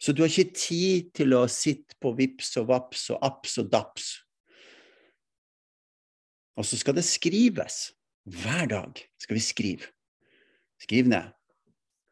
Så 0.00 0.14
du 0.16 0.22
har 0.24 0.32
ikke 0.32 0.56
tid 0.56 1.10
til 1.18 1.36
å 1.36 1.42
sitte 1.52 1.98
på 2.00 2.14
vips 2.16 2.54
og 2.56 2.70
vaps 2.70 3.10
og 3.12 3.20
apps 3.26 3.58
og 3.60 3.68
daps. 3.74 4.06
Og 6.56 6.64
så 6.64 6.78
skal 6.80 6.96
det 6.96 7.04
skrives. 7.04 7.90
Hver 8.24 8.70
dag 8.70 9.02
skal 9.20 9.36
vi 9.36 9.44
skrive. 9.44 9.92
Skriv 10.80 11.10
ned. 11.12 11.28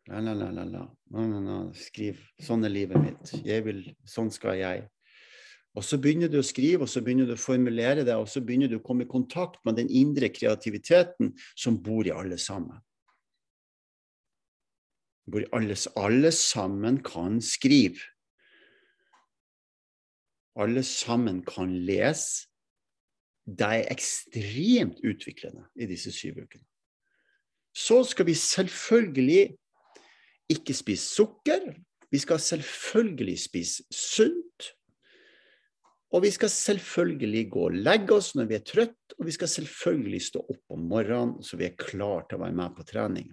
La, 0.09 0.21
la, 0.21 0.33
la, 0.33 0.51
la, 0.51 0.65
la. 0.65 0.85
No, 1.11 1.27
no, 1.29 1.41
no. 1.41 1.57
Skriv 1.77 2.17
'Sånn 2.41 2.65
er 2.65 2.73
livet 2.73 2.97
mitt'. 2.97 3.33
Jeg 3.45 3.65
vil, 3.67 3.83
sånn 4.09 4.31
skal 4.33 4.57
jeg. 4.57 4.87
Og 5.77 5.85
så 5.85 5.99
begynner 6.01 6.31
du 6.33 6.39
å 6.41 6.47
skrive, 6.47 6.87
og 6.87 6.89
så 6.89 7.03
begynner 7.05 7.29
du 7.29 7.35
å 7.37 7.41
formulere 7.41 8.07
det, 8.09 8.17
og 8.17 8.27
så 8.27 8.41
begynner 8.41 8.71
du 8.73 8.79
å 8.79 8.85
komme 8.85 9.05
i 9.05 9.11
kontakt 9.11 9.61
med 9.69 9.77
den 9.77 9.91
indre 9.93 10.31
kreativiteten 10.33 11.35
som 11.53 11.77
bor 11.77 12.09
i 12.09 12.15
alle 12.15 12.39
sammen. 12.41 12.81
Hvor 15.29 15.45
alle, 15.53 15.77
alle 16.01 16.33
sammen 16.33 17.03
kan 17.05 17.43
skrive. 17.45 18.01
Alle 20.57 20.83
sammen 20.83 21.45
kan 21.45 21.77
lese. 21.85 22.49
Det 23.45 23.69
er 23.77 23.93
ekstremt 23.93 24.99
utviklende 25.05 25.69
i 25.77 25.87
disse 25.89 26.11
syv 26.13 26.41
ukene. 26.43 26.65
Så 27.77 28.03
skal 28.09 28.27
vi 28.27 28.35
selvfølgelig 28.35 29.57
ikke 30.53 30.75
spise 30.77 31.05
sukker. 31.15 31.71
Vi 32.11 32.19
skal 32.19 32.41
selvfølgelig 32.41 33.39
spise 33.41 33.85
sunt. 33.93 34.73
Og 36.09 36.23
vi 36.25 36.31
skal 36.33 36.49
selvfølgelig 36.49 37.51
gå 37.53 37.67
og 37.69 37.75
legge 37.85 38.15
oss 38.17 38.33
når 38.35 38.49
vi 38.49 38.57
er 38.57 38.65
trøtt, 38.65 39.17
og 39.19 39.27
vi 39.29 39.35
skal 39.37 39.51
selvfølgelig 39.53 40.23
stå 40.25 40.41
opp 40.41 40.73
om 40.73 40.87
morgenen 40.89 41.35
så 41.45 41.59
vi 41.61 41.67
er 41.69 41.77
klar 41.77 42.25
til 42.25 42.39
å 42.39 42.47
være 42.47 42.57
med 42.57 42.77
på 42.79 42.87
trening. 42.89 43.29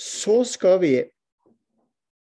Så 0.00 0.38
skal 0.48 0.78
vi 0.80 0.94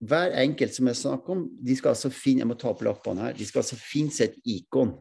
hver 0.07 0.33
enkelt 0.41 0.73
som 0.73 0.89
jeg 0.89 0.97
snakker 1.03 1.35
om, 1.35 1.45
de 1.61 1.77
skal 1.77 1.93
altså 1.93 2.11
finne 2.13 2.45
jeg 2.45 2.49
må 2.49 2.57
ta 2.61 2.71
opp 2.73 2.85
lappene 2.85 3.27
her, 3.27 3.37
de 3.37 3.45
skal 3.49 3.63
altså 3.63 3.77
finne 3.81 4.13
seg 4.13 4.33
et 4.33 4.51
ikon. 4.57 4.95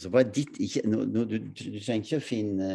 Så 0.00 0.08
er 0.16 0.30
ditt 0.32 0.56
ikke, 0.62 0.82
no, 0.88 1.02
no, 1.04 1.26
du, 1.28 1.36
du, 1.52 1.80
trenger 1.82 2.06
ikke 2.06 2.20
å 2.20 2.24
finne 2.24 2.68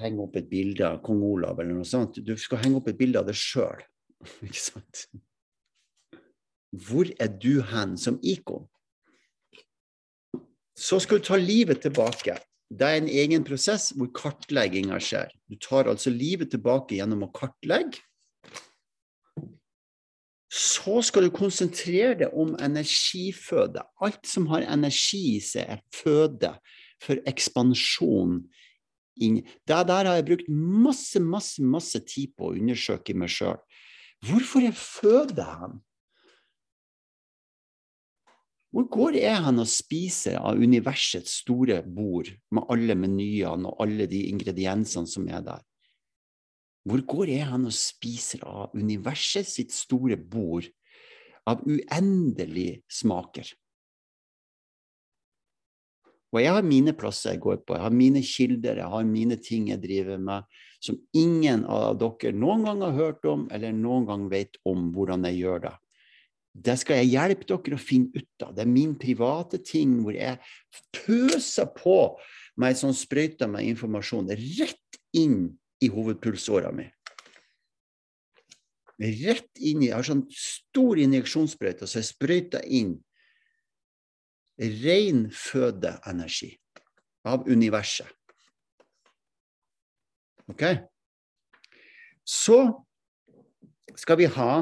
henge 0.00 0.24
opp 0.24 0.36
et 0.40 0.48
bilde 0.50 0.84
av 0.84 1.00
kong 1.04 1.22
Olav 1.24 1.60
eller 1.60 1.76
noe 1.76 1.88
sånt. 1.88 2.20
Du 2.24 2.34
skal 2.40 2.60
henge 2.64 2.80
opp 2.80 2.90
et 2.92 2.98
bilde 2.98 3.20
av 3.20 3.28
deg 3.28 3.36
sjøl. 3.36 3.80
Ikke 4.46 4.60
sant? 4.60 5.06
Hvor 6.70 7.08
er 7.20 7.32
du 7.32 7.62
hen 7.72 7.96
som 8.00 8.20
ikon? 8.22 8.68
Så 10.76 11.00
skal 11.02 11.20
du 11.20 11.26
ta 11.26 11.36
livet 11.40 11.82
tilbake. 11.84 12.36
Det 12.70 12.86
er 12.86 13.00
en 13.00 13.10
egen 13.10 13.44
prosess 13.44 13.90
hvor 13.96 14.12
kartlegginga 14.14 15.00
skjer. 15.02 15.32
Du 15.50 15.58
tar 15.60 15.90
altså 15.90 16.12
livet 16.14 16.52
tilbake 16.54 17.00
gjennom 17.00 17.26
å 17.26 17.32
kartlegge. 17.34 18.04
Så 20.50 20.98
skal 21.06 21.28
du 21.28 21.30
konsentrere 21.30 22.16
deg 22.24 22.34
om 22.34 22.56
energiføde. 22.58 23.84
Alt 24.02 24.26
som 24.26 24.48
har 24.50 24.66
energi 24.66 25.36
i 25.36 25.42
seg, 25.44 25.76
er 25.76 25.84
føde 25.94 26.56
for 27.02 27.20
ekspansjon. 27.30 28.40
Det 29.20 29.44
der 29.68 30.08
har 30.08 30.16
jeg 30.16 30.26
brukt 30.26 30.48
masse, 30.50 31.20
masse, 31.22 31.62
masse 31.62 32.00
tid 32.02 32.34
på 32.34 32.50
å 32.50 32.56
undersøke 32.56 33.14
meg 33.14 33.30
sjøl. 33.30 33.60
Hvorfor 34.26 34.66
er 34.66 34.76
føde 34.76 35.46
hen? 35.46 35.78
Hvor 38.70 38.86
går 38.86 39.16
jeg 39.18 39.42
hen 39.44 39.58
og 39.58 39.70
spiser 39.70 40.36
av 40.38 40.58
universets 40.58 41.40
store 41.42 41.80
bord 41.82 42.30
med 42.54 42.70
alle 42.70 42.94
menyene 42.98 43.70
og 43.70 43.82
alle 43.82 44.06
de 44.10 44.26
ingrediensene 44.30 45.10
som 45.10 45.26
er 45.30 45.42
der? 45.46 45.64
Hvor 46.88 47.02
går 47.04 47.32
jeg 47.34 47.48
hen 47.50 47.66
og 47.68 47.76
spiser 47.76 48.44
av 48.48 48.76
universet 48.76 49.48
sitt 49.48 49.74
store 49.74 50.16
bord 50.16 50.68
av 51.48 51.60
uendelig 51.68 52.80
smaker? 52.90 53.50
Og 56.30 56.38
jeg 56.38 56.54
har 56.54 56.62
mine 56.62 56.94
plasser 56.94 57.34
jeg 57.34 57.42
går 57.42 57.60
på, 57.66 57.74
jeg 57.74 57.82
har 57.82 57.94
mine 57.94 58.22
kilder, 58.22 58.78
jeg 58.78 58.92
har 58.92 59.06
mine 59.06 59.36
ting 59.42 59.68
jeg 59.72 59.82
driver 59.82 60.20
med, 60.22 60.58
som 60.80 60.98
ingen 61.16 61.64
av 61.66 61.98
dere 61.98 62.32
noen 62.38 62.64
gang 62.68 62.84
har 62.86 62.94
hørt 62.96 63.26
om, 63.28 63.48
eller 63.50 63.74
noen 63.74 64.06
gang 64.06 64.28
vet 64.30 64.60
om 64.68 64.92
hvordan 64.94 65.26
jeg 65.26 65.40
gjør 65.42 65.64
det. 65.66 65.72
Det 66.50 66.76
skal 66.80 67.00
jeg 67.00 67.12
hjelpe 67.12 67.46
dere 67.50 67.76
å 67.76 67.82
finne 67.82 68.14
ut 68.14 68.44
av. 68.46 68.54
Det 68.54 68.62
er 68.62 68.70
min 68.70 68.94
private 68.98 69.60
ting 69.66 69.98
hvor 70.04 70.14
jeg 70.14 70.38
pøser 70.94 71.68
på 71.74 71.98
med 72.58 72.72
ei 72.72 72.78
sånn 72.78 72.96
sprøyte 72.96 73.50
med 73.50 73.66
informasjon 73.70 74.30
rett 74.30 75.00
inn 75.18 75.42
i 75.80 75.88
hovedpulsåra 75.92 76.72
mi. 76.74 76.86
Rett 79.00 79.56
inn 79.56 79.80
i 79.80 79.88
Jeg 79.88 79.96
har 79.96 80.04
sånn 80.04 80.26
stor 80.34 80.98
injeksjonssprøyte, 81.00 81.88
så 81.88 82.02
jeg 82.02 82.10
sprøyter 82.10 82.66
inn 82.68 82.98
ren 84.60 85.24
fødeenergi 85.32 86.52
av 87.24 87.48
universet. 87.48 88.08
OK? 90.52 90.66
Så 92.26 92.58
skal 93.96 94.20
vi 94.20 94.28
ha 94.30 94.52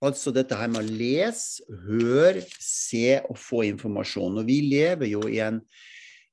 altså 0.00 0.32
dette 0.32 0.56
her 0.56 0.70
med 0.72 0.80
å 0.80 0.96
lese, 0.96 1.64
høre, 1.84 2.44
se 2.62 3.18
og 3.28 3.36
få 3.38 3.64
informasjon. 3.68 4.40
Og 4.40 4.48
vi 4.48 4.60
lever 4.70 5.10
jo 5.12 5.26
i 5.28 5.40
en, 5.44 5.60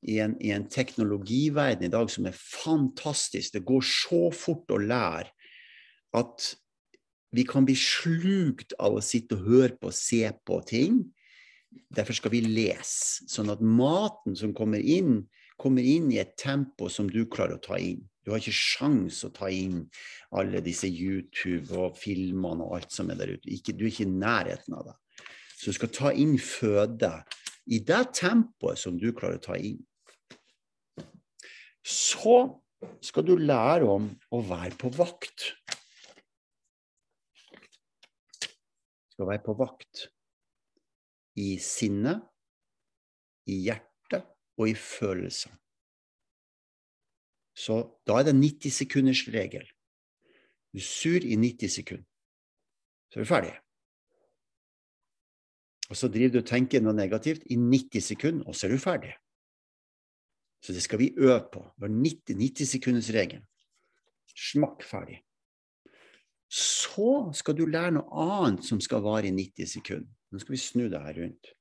i 0.05 0.19
en, 0.21 0.35
i 0.43 0.51
en 0.53 0.67
teknologiverden 0.69 1.87
i 1.87 1.91
dag 1.93 2.11
som 2.11 2.27
er 2.29 2.37
fantastisk. 2.37 3.53
Det 3.55 3.65
går 3.65 3.85
så 3.85 4.27
fort 4.35 4.73
å 4.73 4.81
lære 4.81 5.31
at 6.17 6.51
vi 7.35 7.43
kan 7.47 7.65
bli 7.67 7.75
slukt 7.77 8.75
av 8.79 8.97
å 8.97 9.03
sitte 9.03 9.37
og 9.37 9.47
høre 9.49 9.73
på 9.75 9.89
og 9.89 9.97
se 9.97 10.23
på 10.47 10.59
ting. 10.69 11.01
Derfor 11.93 12.15
skal 12.15 12.31
vi 12.33 12.41
lese, 12.45 13.27
sånn 13.29 13.51
at 13.51 13.61
maten 13.61 14.37
som 14.39 14.53
kommer 14.55 14.79
inn, 14.79 15.25
kommer 15.59 15.83
inn 15.83 16.07
i 16.13 16.21
et 16.21 16.37
tempo 16.39 16.87
som 16.89 17.09
du 17.11 17.25
klarer 17.29 17.57
å 17.57 17.63
ta 17.63 17.79
inn. 17.81 18.05
Du 18.23 18.31
har 18.33 18.41
ikke 18.41 18.55
sjans 18.55 19.21
å 19.23 19.31
ta 19.31 19.49
inn 19.51 19.85
alle 20.35 20.59
disse 20.63 20.89
YouTube 20.91 21.71
og 21.79 21.97
filmene 21.99 22.65
og 22.65 22.79
alt 22.79 22.95
som 22.95 23.11
er 23.11 23.19
der 23.19 23.35
ute. 23.35 23.51
Ikke, 23.51 23.75
du 23.75 23.85
er 23.85 23.91
ikke 23.91 24.07
i 24.07 24.15
nærheten 24.15 24.75
av 24.75 24.89
det. 24.89 24.95
Så 25.57 25.71
du 25.71 25.77
skal 25.77 25.93
ta 25.95 26.11
inn 26.11 26.35
føde 26.41 27.11
i 27.71 27.79
det 27.83 28.01
tempoet 28.15 28.79
som 28.79 28.99
du 28.99 29.09
klarer 29.15 29.39
å 29.39 29.45
ta 29.47 29.55
inn. 29.59 29.79
Så 31.87 32.37
skal 33.01 33.23
du 33.23 33.37
lære 33.39 33.87
om 33.87 34.09
å 34.35 34.41
være 34.43 34.75
på 34.79 34.91
vakt. 34.97 35.53
skal 39.17 39.31
være 39.31 39.41
på 39.41 39.53
vakt 39.57 40.03
i 41.41 41.55
sinnet, 41.57 42.21
i 43.49 43.63
hjertet 43.65 44.27
og 44.59 44.69
i 44.69 44.75
følelsene. 44.77 45.57
Så 47.57 47.79
da 48.05 48.19
er 48.19 48.27
det 48.27 48.35
90 48.37 48.75
sekunders 48.75 49.23
regel. 49.33 49.65
Du 50.69 50.77
sur 50.85 51.25
i 51.25 51.33
90 51.33 51.73
sekunder, 51.79 52.05
så 53.09 53.17
er 53.17 53.25
du 53.25 53.29
ferdig. 53.31 53.55
Og 55.89 55.97
så 55.97 56.11
driver 56.13 56.35
du 56.35 56.41
og 56.43 56.49
tenker 56.51 56.83
noe 56.83 56.93
negativt 56.93 57.47
i 57.49 57.57
90 57.57 58.05
sekunder, 58.11 58.45
og 58.45 58.53
så 58.53 58.67
er 58.67 58.75
du 58.75 58.83
ferdig. 58.83 59.15
Så 60.63 60.73
det 60.73 60.83
skal 60.83 60.99
vi 60.99 61.13
øve 61.17 61.43
på. 61.53 61.63
Det 61.75 61.85
var 61.85 61.93
90, 61.93 62.35
90 62.35 62.71
sekunders 62.73 63.09
regel. 63.13 63.43
Smakk 64.35 64.83
ferdig. 64.85 65.21
Så 66.47 67.27
skal 67.35 67.57
du 67.57 67.65
lære 67.67 67.97
noe 67.97 68.23
annet 68.23 68.65
som 68.65 68.79
skal 68.83 69.03
vare 69.03 69.27
i 69.29 69.35
90 69.35 69.69
sekunder. 69.77 70.11
Nå 70.31 70.41
skal 70.41 70.55
vi 70.55 70.61
snu 70.61 70.87
det 70.91 71.01
her 71.03 71.21
rundt. 71.21 71.53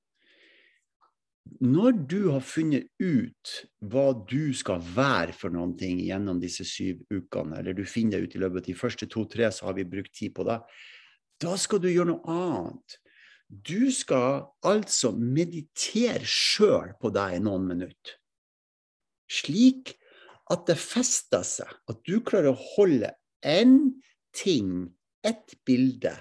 Når 1.63 1.93
du 2.11 2.21
har 2.33 2.43
funnet 2.43 2.89
ut 2.99 3.53
hva 3.87 4.11
du 4.27 4.51
skal 4.57 4.83
være 4.83 5.35
for 5.37 5.55
noen 5.55 5.77
ting 5.79 6.01
gjennom 6.03 6.41
disse 6.43 6.67
syv 6.67 7.05
ukene, 7.13 7.61
eller 7.61 7.77
du 7.77 7.85
finner 7.87 8.19
det 8.19 8.27
ut 8.27 8.37
i 8.37 8.43
løpet 8.43 8.65
av 8.65 8.67
de 8.67 8.79
første 8.79 9.07
to-tre, 9.11 9.51
så 9.55 9.69
har 9.69 9.77
vi 9.79 9.87
brukt 9.87 10.15
tid 10.15 10.35
på 10.35 10.47
det, 10.47 10.59
da 11.43 11.55
skal 11.61 11.83
du 11.83 11.89
gjøre 11.91 12.11
noe 12.11 12.35
annet. 12.35 12.99
Du 13.47 13.93
skal 13.95 14.49
altså 14.67 15.13
meditere 15.15 16.27
sjøl 16.27 16.97
på 16.99 17.13
deg 17.15 17.39
i 17.39 17.43
noen 17.45 17.69
minutter. 17.69 18.17
Slik 19.27 19.97
at 20.53 20.67
det 20.69 20.79
fester 20.79 21.43
seg, 21.47 21.71
at 21.91 22.03
du 22.07 22.21
klarer 22.25 22.53
å 22.53 22.67
holde 22.77 23.11
en 23.47 23.79
ting, 24.37 24.93
ett 25.27 25.57
bilde, 25.67 26.13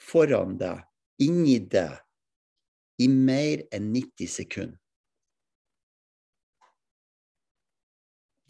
foran 0.00 0.56
deg, 0.60 0.80
inni 1.20 1.58
deg, 1.70 1.98
i 3.00 3.08
mer 3.08 3.64
enn 3.72 3.90
90 3.92 4.28
sekunder. 4.28 4.76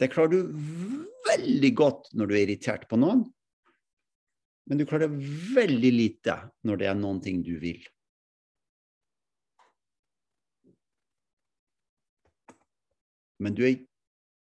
Det 0.00 0.08
klarer 0.08 0.32
du 0.32 1.04
veldig 1.28 1.70
godt 1.76 2.06
når 2.16 2.30
du 2.30 2.34
er 2.34 2.44
irritert 2.46 2.86
på 2.88 2.96
noen, 2.96 3.26
men 4.70 4.80
du 4.80 4.86
klarer 4.88 5.10
veldig 5.10 5.90
lite 5.92 6.36
når 6.64 6.80
det 6.80 6.88
er 6.88 6.96
noen 6.96 7.18
ting 7.24 7.42
du 7.44 7.56
vil. 7.60 7.82
Men 13.40 13.56
du 13.56 13.64
er 13.66 13.80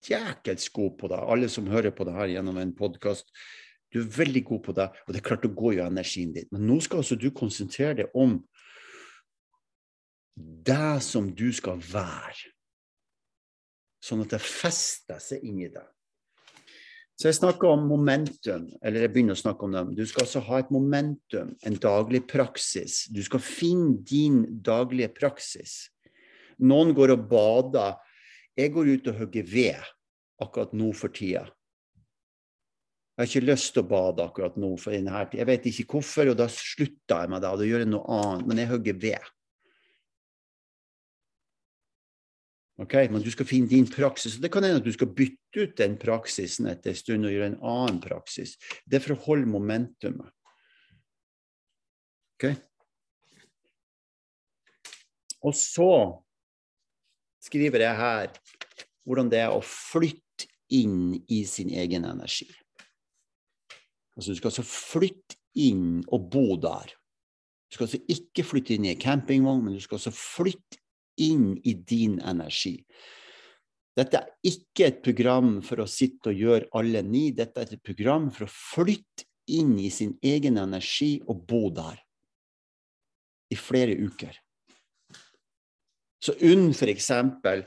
jækels 0.06 0.68
god 0.74 0.96
på 1.00 1.10
det. 1.10 1.20
Alle 1.20 1.48
som 1.52 1.70
hører 1.70 1.94
på 1.94 2.06
det 2.06 2.14
her 2.16 2.36
gjennom 2.36 2.58
en 2.62 2.74
podkast, 2.76 3.30
du 3.92 4.02
er 4.02 4.12
veldig 4.18 4.42
god 4.44 4.62
på 4.66 4.74
det, 4.76 4.86
og 5.06 5.14
det 5.14 5.20
er 5.20 5.26
klart 5.28 5.46
å 5.46 5.54
gå 5.56 5.76
jo 5.76 5.86
energien 5.86 6.34
din. 6.34 6.48
Men 6.52 6.66
nå 6.68 6.78
skal 6.84 7.02
altså 7.02 7.18
du 7.18 7.30
konsentrere 7.34 8.02
deg 8.02 8.18
om 8.18 8.38
det 10.36 11.02
som 11.06 11.30
du 11.32 11.48
skal 11.54 11.80
være. 11.80 12.52
Sånn 14.04 14.22
at 14.22 14.34
det 14.34 14.42
fester 14.42 15.20
seg 15.22 15.44
inni 15.46 15.70
deg. 15.72 15.86
Så 17.16 17.30
jeg 17.30 17.38
snakker 17.38 17.70
om 17.72 17.86
momentum, 17.88 18.66
eller 18.84 19.06
jeg 19.06 19.12
begynner 19.14 19.38
å 19.38 19.40
snakke 19.40 19.64
om 19.64 19.72
dem. 19.72 19.94
Du 19.96 20.02
skal 20.04 20.26
altså 20.26 20.42
ha 20.50 20.58
et 20.60 20.72
momentum, 20.74 21.54
en 21.64 21.78
daglig 21.80 22.26
praksis. 22.28 23.06
Du 23.08 23.22
skal 23.24 23.40
finne 23.40 23.94
din 24.04 24.42
daglige 24.60 25.08
praksis. 25.16 25.86
Noen 26.60 26.92
går 26.96 27.14
og 27.14 27.24
bader. 27.30 27.96
Jeg 28.56 28.72
går 28.72 28.88
ut 28.94 29.08
og 29.12 29.20
hogger 29.20 29.46
ved 29.50 29.92
akkurat 30.40 30.72
nå 30.76 30.90
for 30.96 31.12
tida. 31.12 31.44
Jeg 33.16 33.22
har 33.22 33.30
ikke 33.30 33.48
lyst 33.48 33.72
til 33.72 33.80
å 33.80 33.88
bade 33.88 34.24
akkurat 34.24 34.56
nå. 34.60 34.74
for 34.76 34.92
denne 34.92 35.24
tida. 35.24 35.40
Jeg 35.40 35.48
vet 35.48 35.66
ikke 35.70 35.96
hvorfor, 35.96 36.28
og 36.32 36.36
da 36.36 36.48
slutter 36.52 37.22
jeg 37.24 37.32
med 37.32 37.40
det. 37.40 37.52
Da 37.60 37.68
gjør 37.68 37.84
jeg 37.84 37.88
noe 37.88 38.18
annet. 38.18 38.46
Men 38.48 38.60
jeg 38.60 38.70
hogger 38.72 38.98
ved. 39.00 39.30
Ok, 42.76 42.94
Men 43.08 43.22
du 43.24 43.30
skal 43.32 43.48
finne 43.48 43.68
din 43.68 43.88
praksis. 43.88 44.36
og 44.36 44.42
Det 44.42 44.52
kan 44.52 44.62
hende 44.62 44.82
at 44.82 44.84
du 44.84 44.92
skal 44.92 45.08
bytte 45.08 45.64
ut 45.64 45.76
den 45.76 45.96
praksisen 45.96 46.66
etter 46.68 46.92
en 46.92 46.96
stund 46.96 47.24
og 47.24 47.32
gjøre 47.32 47.46
en 47.54 47.60
annen 47.64 48.00
praksis. 48.04 48.58
Det 48.84 48.98
er 48.98 49.04
for 49.04 49.16
å 49.16 49.24
holde 49.24 49.48
momentumet. 49.48 50.28
Ok? 52.36 52.52
Og 55.40 55.54
så 55.56 55.88
skriver 57.46 57.86
jeg 57.86 57.98
her 58.00 58.30
hvordan 59.06 59.30
det 59.30 59.42
er 59.44 59.54
å 59.54 59.62
flytte 59.64 60.48
inn 60.74 61.14
i 61.30 61.44
sin 61.46 61.70
egen 61.70 62.06
energi. 62.08 62.48
Altså, 64.16 64.32
du 64.32 64.38
skal 64.38 64.50
altså 64.50 64.66
flytte 64.66 65.38
inn 65.60 66.00
og 66.12 66.30
bo 66.32 66.56
der. 66.60 66.90
Du 67.68 67.76
skal 67.76 67.86
altså 67.86 68.02
ikke 68.12 68.44
flytte 68.46 68.74
inn 68.74 68.88
i 68.88 68.94
en 68.94 69.00
campingvogn, 69.02 69.62
men 69.64 69.76
du 69.76 69.84
skal 69.84 70.00
altså 70.00 70.14
flytte 70.14 70.80
inn 71.22 71.54
i 71.64 71.76
din 71.86 72.18
energi. 72.24 72.78
Dette 73.96 74.20
er 74.20 74.50
ikke 74.50 74.90
et 74.90 74.98
program 75.04 75.54
for 75.64 75.80
å 75.80 75.88
sitte 75.88 76.32
og 76.32 76.40
gjøre 76.40 76.68
alle 76.76 77.00
ni. 77.06 77.30
Dette 77.36 77.62
er 77.62 77.76
et 77.76 77.84
program 77.84 78.28
for 78.34 78.44
å 78.44 78.52
flytte 78.52 79.24
inn 79.56 79.76
i 79.80 79.88
sin 79.94 80.16
egen 80.26 80.58
energi 80.60 81.16
og 81.24 81.46
bo 81.48 81.68
der 81.72 82.02
i 83.52 83.56
flere 83.56 83.94
uker. 83.96 84.34
Så 86.22 86.34
UNN, 86.40 86.72
eksempel, 86.88 87.66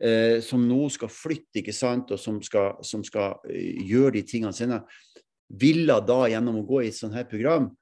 eh, 0.00 0.38
som 0.44 0.62
nå 0.68 0.86
skal 0.94 1.10
flytte, 1.12 1.62
ikke 1.62 1.74
sant, 1.74 2.12
og 2.14 2.22
som 2.22 2.38
skal, 2.44 2.78
som 2.86 3.02
skal 3.04 3.40
uh, 3.42 3.84
gjøre 3.88 4.18
de 4.18 4.24
tingene 4.28 4.54
sine, 4.54 4.82
ville 5.48 5.96
da 6.06 6.20
gjennom 6.30 6.60
å 6.60 6.66
gå 6.68 6.84
i 6.84 6.90
et 6.92 6.98
sånt 6.98 7.16
her 7.16 7.26
program 7.28 7.72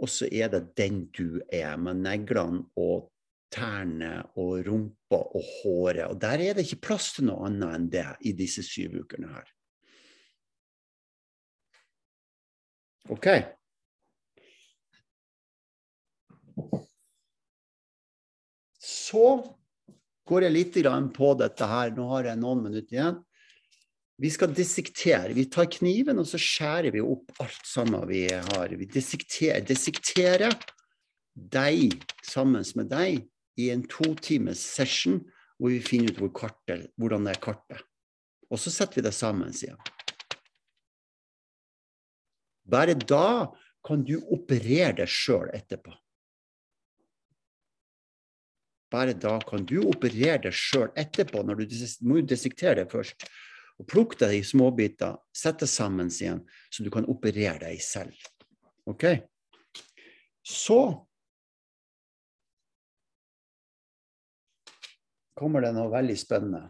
og 0.00 0.08
så 0.08 0.30
er 0.32 0.48
det 0.48 0.70
den 0.80 1.02
du 1.12 1.42
er, 1.52 1.74
med 1.76 2.00
neglene 2.00 2.62
og 2.80 3.10
tærne 3.52 4.22
og 4.40 4.64
rumpa 4.64 5.18
og 5.20 5.44
håret. 5.58 6.06
Og 6.08 6.16
der 6.24 6.40
er 6.46 6.56
det 6.56 6.64
ikke 6.64 6.86
plass 6.88 7.10
til 7.18 7.28
noe 7.28 7.50
annet 7.50 7.76
enn 7.76 7.90
det 7.92 8.06
i 8.24 8.32
disse 8.38 8.64
syv 8.64 8.96
ukene 9.02 9.28
her. 9.34 9.52
OK. 13.12 13.28
Så 18.80 19.28
går 20.24 20.48
jeg 20.48 20.56
litt 20.56 20.82
på 21.12 21.32
dette 21.44 21.72
her. 21.76 21.92
Nå 21.92 22.08
har 22.16 22.32
jeg 22.32 22.40
noen 22.40 22.70
minutter 22.70 23.02
igjen. 23.02 23.24
Vi 24.16 24.30
skal 24.32 24.54
dissektere. 24.56 25.34
Vi 25.36 25.44
tar 25.52 25.68
kniven, 25.68 26.18
og 26.18 26.28
så 26.28 26.40
skjærer 26.40 26.94
vi 26.94 27.02
opp 27.04 27.34
alt 27.44 27.66
sammen 27.68 28.06
vi 28.08 28.24
har. 28.32 28.72
Vi 28.72 28.88
dissekterer, 28.88 29.64
dissekterer 29.66 30.56
deg 31.36 31.98
sammen 32.24 32.64
med 32.78 32.88
deg 32.92 33.26
i 33.60 33.68
en 33.72 33.84
to 33.88 34.14
times 34.24 34.62
session 34.64 35.20
hvor 35.56 35.72
vi 35.72 35.82
finner 35.84 36.12
ut 36.12 36.20
hvor 36.20 36.32
kartet, 36.36 36.88
hvordan 36.96 37.28
det 37.28 37.36
er 37.36 37.44
kartet. 37.44 37.84
Og 38.52 38.60
så 38.60 38.72
setter 38.72 39.00
vi 39.00 39.04
det 39.04 39.12
sammen, 39.16 39.52
sier 39.56 39.76
han. 39.76 39.92
Bare 42.66 42.96
da 42.98 43.52
kan 43.86 44.02
du 44.04 44.16
operere 44.34 44.94
deg 45.02 45.10
sjøl 45.10 45.52
etterpå. 45.54 45.92
Bare 48.90 49.14
da 49.18 49.36
kan 49.46 49.66
du 49.66 49.80
operere 49.84 50.40
deg 50.46 50.56
sjøl 50.56 50.88
etterpå. 50.98 51.42
når 51.42 51.66
Du 51.66 51.76
må 52.08 52.20
jo 52.20 52.30
dissektere 52.32 52.80
det 52.80 52.90
først 52.90 53.28
og 53.76 53.88
plukk 53.90 54.16
det 54.20 54.30
i 54.38 54.44
småbiter, 54.44 55.18
sett 55.36 55.60
det 55.60 55.68
sammen 55.68 56.08
igjen, 56.08 56.40
så 56.72 56.84
du 56.84 56.90
kan 56.92 57.08
operere 57.12 57.58
deg 57.66 57.82
selv. 57.84 58.16
OK? 58.88 59.04
Så 60.46 60.78
kommer 65.36 65.66
det 65.66 65.74
noe 65.76 65.92
veldig 65.92 66.16
spennende. 66.16 66.62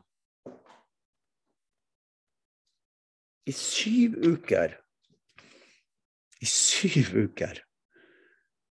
I 3.46 3.54
syv 3.54 4.16
uker 4.26 4.72
I 6.42 6.48
syv 6.50 7.12
uker 7.14 7.60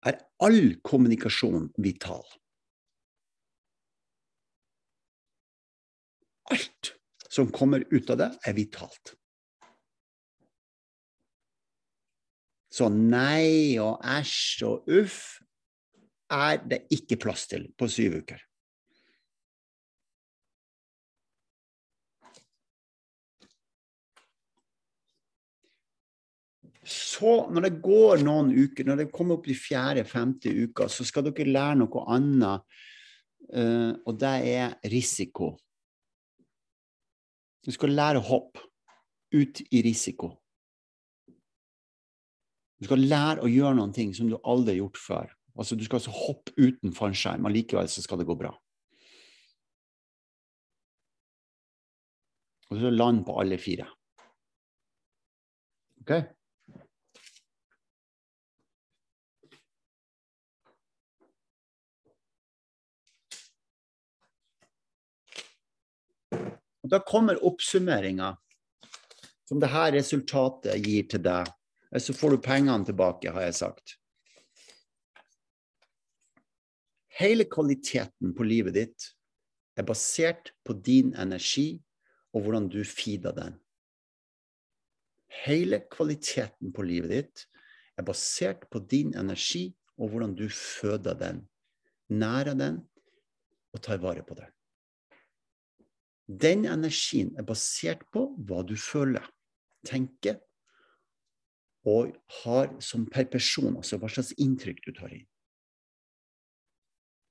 er 0.07 0.19
all 0.43 0.75
kommunikasjon 0.85 1.69
vital. 1.81 2.25
Alt 6.51 6.96
som 7.37 7.51
kommer 7.53 7.85
ut 7.93 8.09
av 8.13 8.21
det, 8.23 8.31
er 8.49 8.57
vitalt. 8.57 9.13
Så 12.73 12.89
nei 12.93 13.77
og 13.81 14.03
æsj 14.05 14.65
og 14.67 14.91
uff 14.99 15.21
er 16.33 16.59
det 16.67 16.83
ikke 16.93 17.19
plass 17.23 17.47
til 17.49 17.69
på 17.77 17.87
syv 17.89 18.19
uker. 18.21 18.43
Så 26.87 27.47
når 27.51 27.65
det 27.65 27.79
går 27.83 28.21
noen 28.23 28.53
uker, 28.55 28.85
når 28.87 29.01
det 29.01 29.11
kommer 29.11 29.39
opp 29.39 29.47
i 29.51 29.55
fjerde-femte 29.57 30.53
uka, 30.67 30.87
så 30.87 31.03
skal 31.07 31.25
dere 31.27 31.49
lære 31.49 31.79
noe 31.81 32.03
annet, 32.13 32.77
uh, 33.51 33.91
og 34.07 34.19
det 34.21 34.35
er 34.53 34.77
risiko. 34.87 35.55
Du 37.67 37.73
skal 37.75 37.91
lære 37.91 38.21
å 38.21 38.23
hoppe 38.23 38.63
ut 39.35 39.59
i 39.75 39.81
risiko. 39.83 40.31
Du 42.79 42.87
skal 42.87 43.03
lære 43.03 43.43
å 43.43 43.49
gjøre 43.51 43.75
noen 43.75 43.91
ting 43.91 44.13
som 44.15 44.29
du 44.31 44.37
aldri 44.39 44.77
har 44.77 44.85
gjort 44.85 45.01
før. 45.01 45.33
Altså, 45.57 45.75
du 45.75 45.83
skal 45.83 45.99
altså 45.99 46.13
hoppe 46.13 46.53
uten 46.55 46.93
fallskjerm, 46.95 47.47
og 47.49 47.55
likevel 47.55 47.89
så 47.91 48.03
skal 48.05 48.21
det 48.21 48.27
gå 48.29 48.37
bra. 48.39 48.53
Og 52.69 52.79
så 52.79 52.91
land 52.93 53.23
på 53.27 53.35
alle 53.41 53.57
fire. 53.59 53.87
OK? 56.03 56.13
Og 66.87 66.91
Da 66.91 67.01
kommer 67.03 67.35
oppsummeringa 67.43 68.31
som 69.47 69.59
det 69.59 69.67
her 69.73 69.91
resultatet 69.91 70.79
gir 70.79 71.03
til 71.11 71.19
deg. 71.25 71.49
Så 71.99 72.15
får 72.15 72.35
du 72.35 72.43
pengene 72.43 72.87
tilbake, 72.87 73.31
har 73.31 73.43
jeg 73.43 73.57
sagt. 73.59 73.97
Hele 77.19 77.43
kvaliteten 77.51 78.31
på 78.37 78.47
livet 78.47 78.77
ditt 78.77 79.09
er 79.75 79.83
basert 79.83 80.53
på 80.63 80.77
din 80.79 81.11
energi 81.19 81.81
og 82.31 82.45
hvordan 82.45 82.71
du 82.71 82.79
feeder 82.87 83.35
den. 83.35 83.59
Hele 85.43 85.83
kvaliteten 85.91 86.71
på 86.71 86.87
livet 86.87 87.11
ditt 87.11 87.47
er 87.99 88.07
basert 88.07 88.63
på 88.71 88.79
din 88.79 89.11
energi 89.19 89.73
og 89.97 90.13
hvordan 90.13 90.37
du 90.39 90.47
føder 90.47 91.19
den, 91.19 91.43
nærer 92.07 92.55
den 92.55 92.85
og 93.75 93.83
tar 93.83 93.99
vare 93.99 94.23
på 94.23 94.39
den. 94.39 94.56
Den 96.27 96.65
energien 96.67 97.31
er 97.39 97.47
basert 97.47 98.03
på 98.11 98.27
hva 98.47 98.59
du 98.67 98.75
føler, 98.75 99.23
tenker 99.87 100.41
og 101.87 102.11
har 102.43 102.73
som 102.83 103.05
per 103.07 103.29
person, 103.31 103.77
altså 103.79 103.99
hva 104.01 104.09
slags 104.11 104.33
inntrykk 104.35 104.81
du 104.83 104.91
tar 104.97 105.13
inn. 105.15 105.27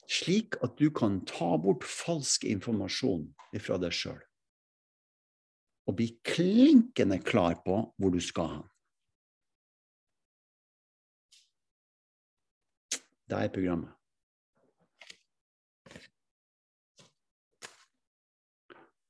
Slik 0.09 0.57
at 0.65 0.79
du 0.79 0.89
kan 0.95 1.19
ta 1.29 1.57
bort 1.61 1.85
falsk 1.85 2.47
informasjon 2.49 3.27
fra 3.61 3.77
deg 3.83 3.93
sjøl. 3.93 4.23
Og 5.87 5.99
bli 5.99 6.09
klinkende 6.27 7.19
klar 7.23 7.59
på 7.67 7.83
hvor 7.99 8.15
du 8.15 8.21
skal 8.23 8.49
hen. 8.55 8.65
Det 13.27 13.43
er 13.43 13.53
programmet. 13.53 13.91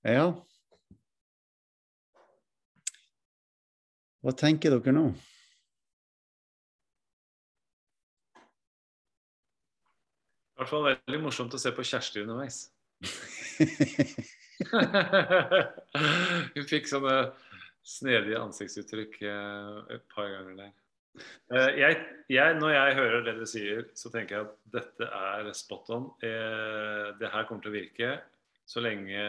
Ja. 0.06 0.26
Hva 4.22 4.34
tenker 4.38 4.70
dere 4.76 4.92
nå? 4.94 5.08
I 10.54 10.62
hvert 10.62 10.70
fall 10.70 10.86
veldig 10.86 11.20
morsomt 11.24 11.58
å 11.58 11.60
se 11.60 11.74
på 11.74 11.82
Kjersti 11.90 12.22
underveis. 12.22 12.60
Hun 16.54 16.70
fikk 16.70 16.86
sånne 16.86 17.18
snedige 17.86 18.38
ansiktsuttrykk 18.46 19.20
eh, 19.26 19.76
et 19.98 20.06
par 20.14 20.30
ganger 20.30 20.54
der. 20.62 20.72
Eh, 21.50 21.70
jeg, 21.82 21.92
jeg, 22.30 22.56
når 22.62 22.70
jeg 22.78 22.98
hører 23.02 23.26
det 23.26 23.38
du 23.42 23.46
sier, 23.50 23.86
så 23.98 24.14
tenker 24.14 24.38
jeg 24.38 24.46
at 24.46 24.58
dette 24.78 25.04
er 25.18 25.54
spot 25.58 25.90
on. 25.98 26.12
Eh, 26.22 27.06
det 27.18 27.34
her 27.34 27.46
kommer 27.50 27.66
til 27.66 27.74
å 27.74 27.80
virke 27.82 28.18
så 28.66 28.78
lenge 28.86 29.22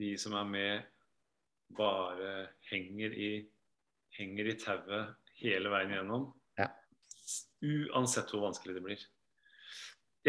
de 0.00 0.14
som 0.20 0.34
er 0.40 0.48
med, 0.48 0.90
bare 1.76 2.34
henger 2.70 3.14
i, 3.14 3.30
henger 4.16 4.50
i 4.50 4.58
tauet 4.58 5.32
hele 5.40 5.72
veien 5.72 5.94
gjennom. 5.94 6.28
Ja. 6.58 6.68
Uansett 7.62 8.32
hvor 8.32 8.48
vanskelig 8.48 8.78
det 8.78 8.84
blir. 8.84 9.06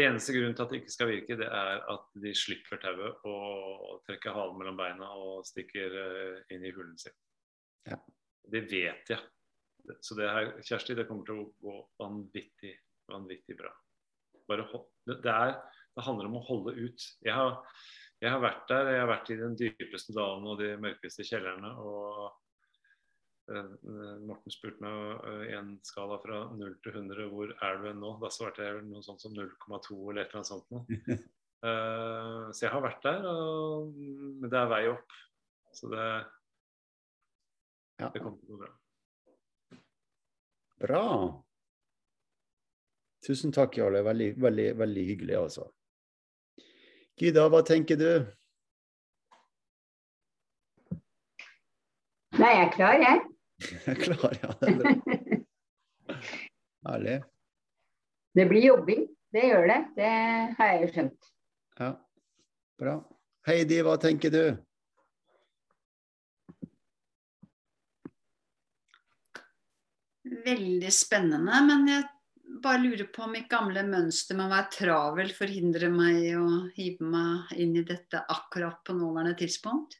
Eneste 0.02 0.32
grunnen 0.32 0.54
til 0.56 0.64
at 0.64 0.72
det 0.72 0.80
ikke 0.80 0.94
skal 0.94 1.10
virke, 1.10 1.36
det 1.36 1.48
er 1.52 1.82
at 1.92 2.06
de 2.22 2.32
slipper 2.36 2.80
tauet 2.80 3.26
og 3.28 4.00
trekker 4.06 4.32
halen 4.32 4.56
mellom 4.60 4.78
beina 4.78 5.10
og 5.20 5.44
stikker 5.44 5.96
uh, 5.98 6.38
inn 6.54 6.64
i 6.64 6.72
hulen 6.72 6.96
sin. 7.00 7.16
Ja. 7.90 7.98
Det 8.52 8.64
vet 8.70 9.12
jeg. 9.12 9.20
Så 10.00 10.16
det 10.16 10.30
her, 10.30 10.52
Kjersti, 10.62 10.96
det 10.96 11.08
kommer 11.08 11.26
til 11.26 11.42
å 11.42 11.50
gå 11.60 11.74
vanvittig, 12.00 12.72
vanvittig 13.10 13.58
bra. 13.58 13.72
Bare 14.48 14.64
det, 14.70 15.18
det, 15.24 15.32
er, 15.32 15.56
det 15.96 16.06
handler 16.06 16.30
om 16.30 16.38
å 16.38 16.46
holde 16.46 16.74
ut. 16.78 17.06
Jeg 17.26 17.34
har 17.36 17.58
jeg 18.22 18.30
har 18.30 18.42
vært 18.42 18.68
der. 18.70 18.88
Jeg 18.94 19.02
har 19.02 19.10
vært 19.10 19.30
i 19.34 19.38
den 19.40 19.56
dypeste 19.58 20.14
dalen 20.14 20.46
og 20.46 20.60
de 20.60 20.70
mørkeste 20.80 21.24
kjellerne. 21.26 21.72
Og 21.82 22.28
eh, 23.50 23.72
Morten 24.22 24.54
spurte 24.54 24.84
meg 24.84 25.24
eh, 25.26 25.44
i 25.50 25.56
en 25.58 25.72
skala 25.86 26.20
fra 26.22 26.44
0 26.54 26.76
til 26.84 26.98
100 27.00 27.26
hvor 27.32 27.50
er 27.50 27.80
du 27.82 27.88
nå? 27.98 28.12
Da 28.22 28.30
svarte 28.30 28.68
jeg 28.68 28.84
noe 28.86 29.02
sånt 29.02 29.24
som 29.24 29.34
0,2 29.34 29.98
eller 30.12 30.22
et 30.22 30.30
eller 30.30 30.38
annet 30.38 30.52
sånt 30.52 30.70
noe. 30.70 31.18
uh, 31.66 32.46
så 32.54 32.68
jeg 32.68 32.72
har 32.76 32.86
vært 32.86 33.02
der, 33.08 33.26
og, 33.26 33.90
men 33.98 34.52
det 34.54 34.60
er 34.60 34.70
vei 34.70 34.84
opp. 34.92 35.18
Så 35.74 35.90
det, 35.90 36.06
Ja. 37.98 38.08
det 38.12 38.20
kommer 38.22 38.38
til 38.38 38.54
å 38.54 38.54
gå 38.54 38.62
bra. 38.62 38.72
Bra. 40.82 41.04
Tusen 43.22 43.52
takk, 43.54 43.76
Jarle. 43.78 44.02
Veldig, 44.06 44.32
veldig, 44.42 44.72
veldig 44.78 45.04
hyggelig, 45.10 45.36
altså. 45.38 45.68
Gyda, 47.22 47.44
hva 47.46 47.60
tenker 47.62 47.94
du? 48.00 48.08
Nei, 52.34 52.48
jeg 52.50 52.64
er 52.64 52.72
klar, 52.74 52.96
jeg. 52.98 53.20
Jeg 53.84 53.92
er 53.92 53.98
klar, 54.00 54.32
ja. 54.42 54.48
Det 54.58 54.70
er 54.72 54.78
bra. 54.80 54.94
Herlig. 56.88 57.14
Det 58.34 58.46
blir 58.50 58.66
jobbing. 58.66 59.04
Det 59.30 59.44
gjør 59.52 59.68
det. 59.70 59.76
Det 60.00 60.08
har 60.58 60.72
jeg 60.72 60.80
jo 60.82 60.88
skjønt. 60.96 61.28
Ja, 61.78 61.90
bra. 62.82 62.96
Heidi, 63.46 63.78
hva 63.86 63.94
tenker 64.02 64.34
du? 64.34 64.42
Veldig 70.42 70.92
spennende, 70.96 71.62
men 71.70 71.86
jeg 71.92 72.08
bare 72.62 72.82
lurer 72.82 73.08
på 73.12 73.24
om 73.26 73.32
mitt 73.34 73.48
gamle 73.50 73.82
mønster 73.86 74.36
med 74.38 74.46
å 74.46 74.52
være 74.52 74.72
travel 74.74 75.32
forhindrer 75.36 75.92
meg 75.92 76.18
i 76.22 76.32
å 76.38 76.46
hive 76.76 77.04
meg 77.04 77.52
inn 77.60 77.76
i 77.76 77.84
dette 77.86 78.22
akkurat 78.32 78.80
på 78.86 78.96
nåværende 78.96 79.36
tidspunkt. 79.38 79.98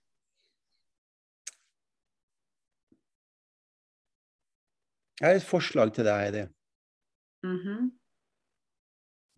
Jeg 5.20 5.28
har 5.28 5.38
et 5.38 5.46
forslag 5.46 5.92
til 5.94 6.08
deg, 6.08 6.18
Heidi. 6.18 6.46
Mhm. 7.46 7.92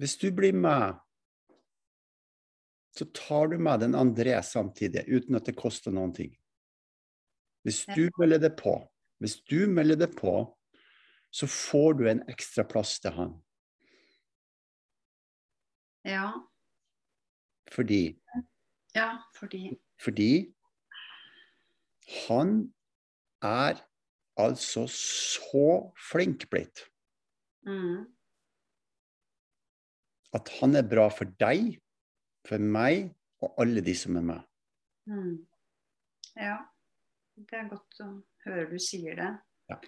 Hvis 0.01 0.17
du 0.17 0.31
blir 0.33 0.53
med, 0.53 0.97
så 2.97 3.05
tar 3.13 3.49
du 3.49 3.59
med 3.59 3.81
den 3.81 3.95
André 3.95 4.41
samtidig, 4.43 5.05
uten 5.09 5.37
at 5.37 5.45
det 5.45 5.57
koster 5.57 5.93
noen 5.93 6.15
ting. 6.15 6.33
Hvis 7.65 7.85
du 7.87 8.09
melder 8.19 8.39
det 8.39 8.57
på, 8.57 8.79
hvis 9.21 9.43
du 9.45 9.67
melder 9.67 9.97
det 9.97 10.17
på, 10.17 10.54
så 11.35 11.49
får 11.51 11.97
du 11.99 12.05
en 12.11 12.23
ekstra 12.31 12.65
plass 12.69 12.99
til 13.03 13.15
han. 13.17 13.33
Ja, 16.05 16.29
Fordi, 17.73 18.21
ja, 18.95 19.09
fordi 19.39 19.81
fordi 20.05 20.55
han 22.27 22.75
er 23.43 23.81
altså 24.37 24.85
så 24.91 25.95
flink 26.11 26.45
blitt 26.51 26.85
mm, 27.65 28.05
at 30.37 30.53
han 30.61 30.77
er 30.77 30.87
bra 30.91 31.09
for 31.15 31.31
deg, 31.41 31.79
for 32.47 32.61
meg 32.61 33.09
og 33.41 33.57
alle 33.65 33.81
de 33.87 33.95
som 33.97 34.21
er 34.21 34.29
med. 34.29 34.47
mm. 35.09 35.35
Ja, 36.37 36.59
det 37.39 37.59
er 37.59 37.69
godt 37.71 38.01
å 38.03 38.09
høre 38.45 38.69
du 38.71 38.79
sier 38.83 39.15
det. 39.19 39.33
Ja. 39.71 39.79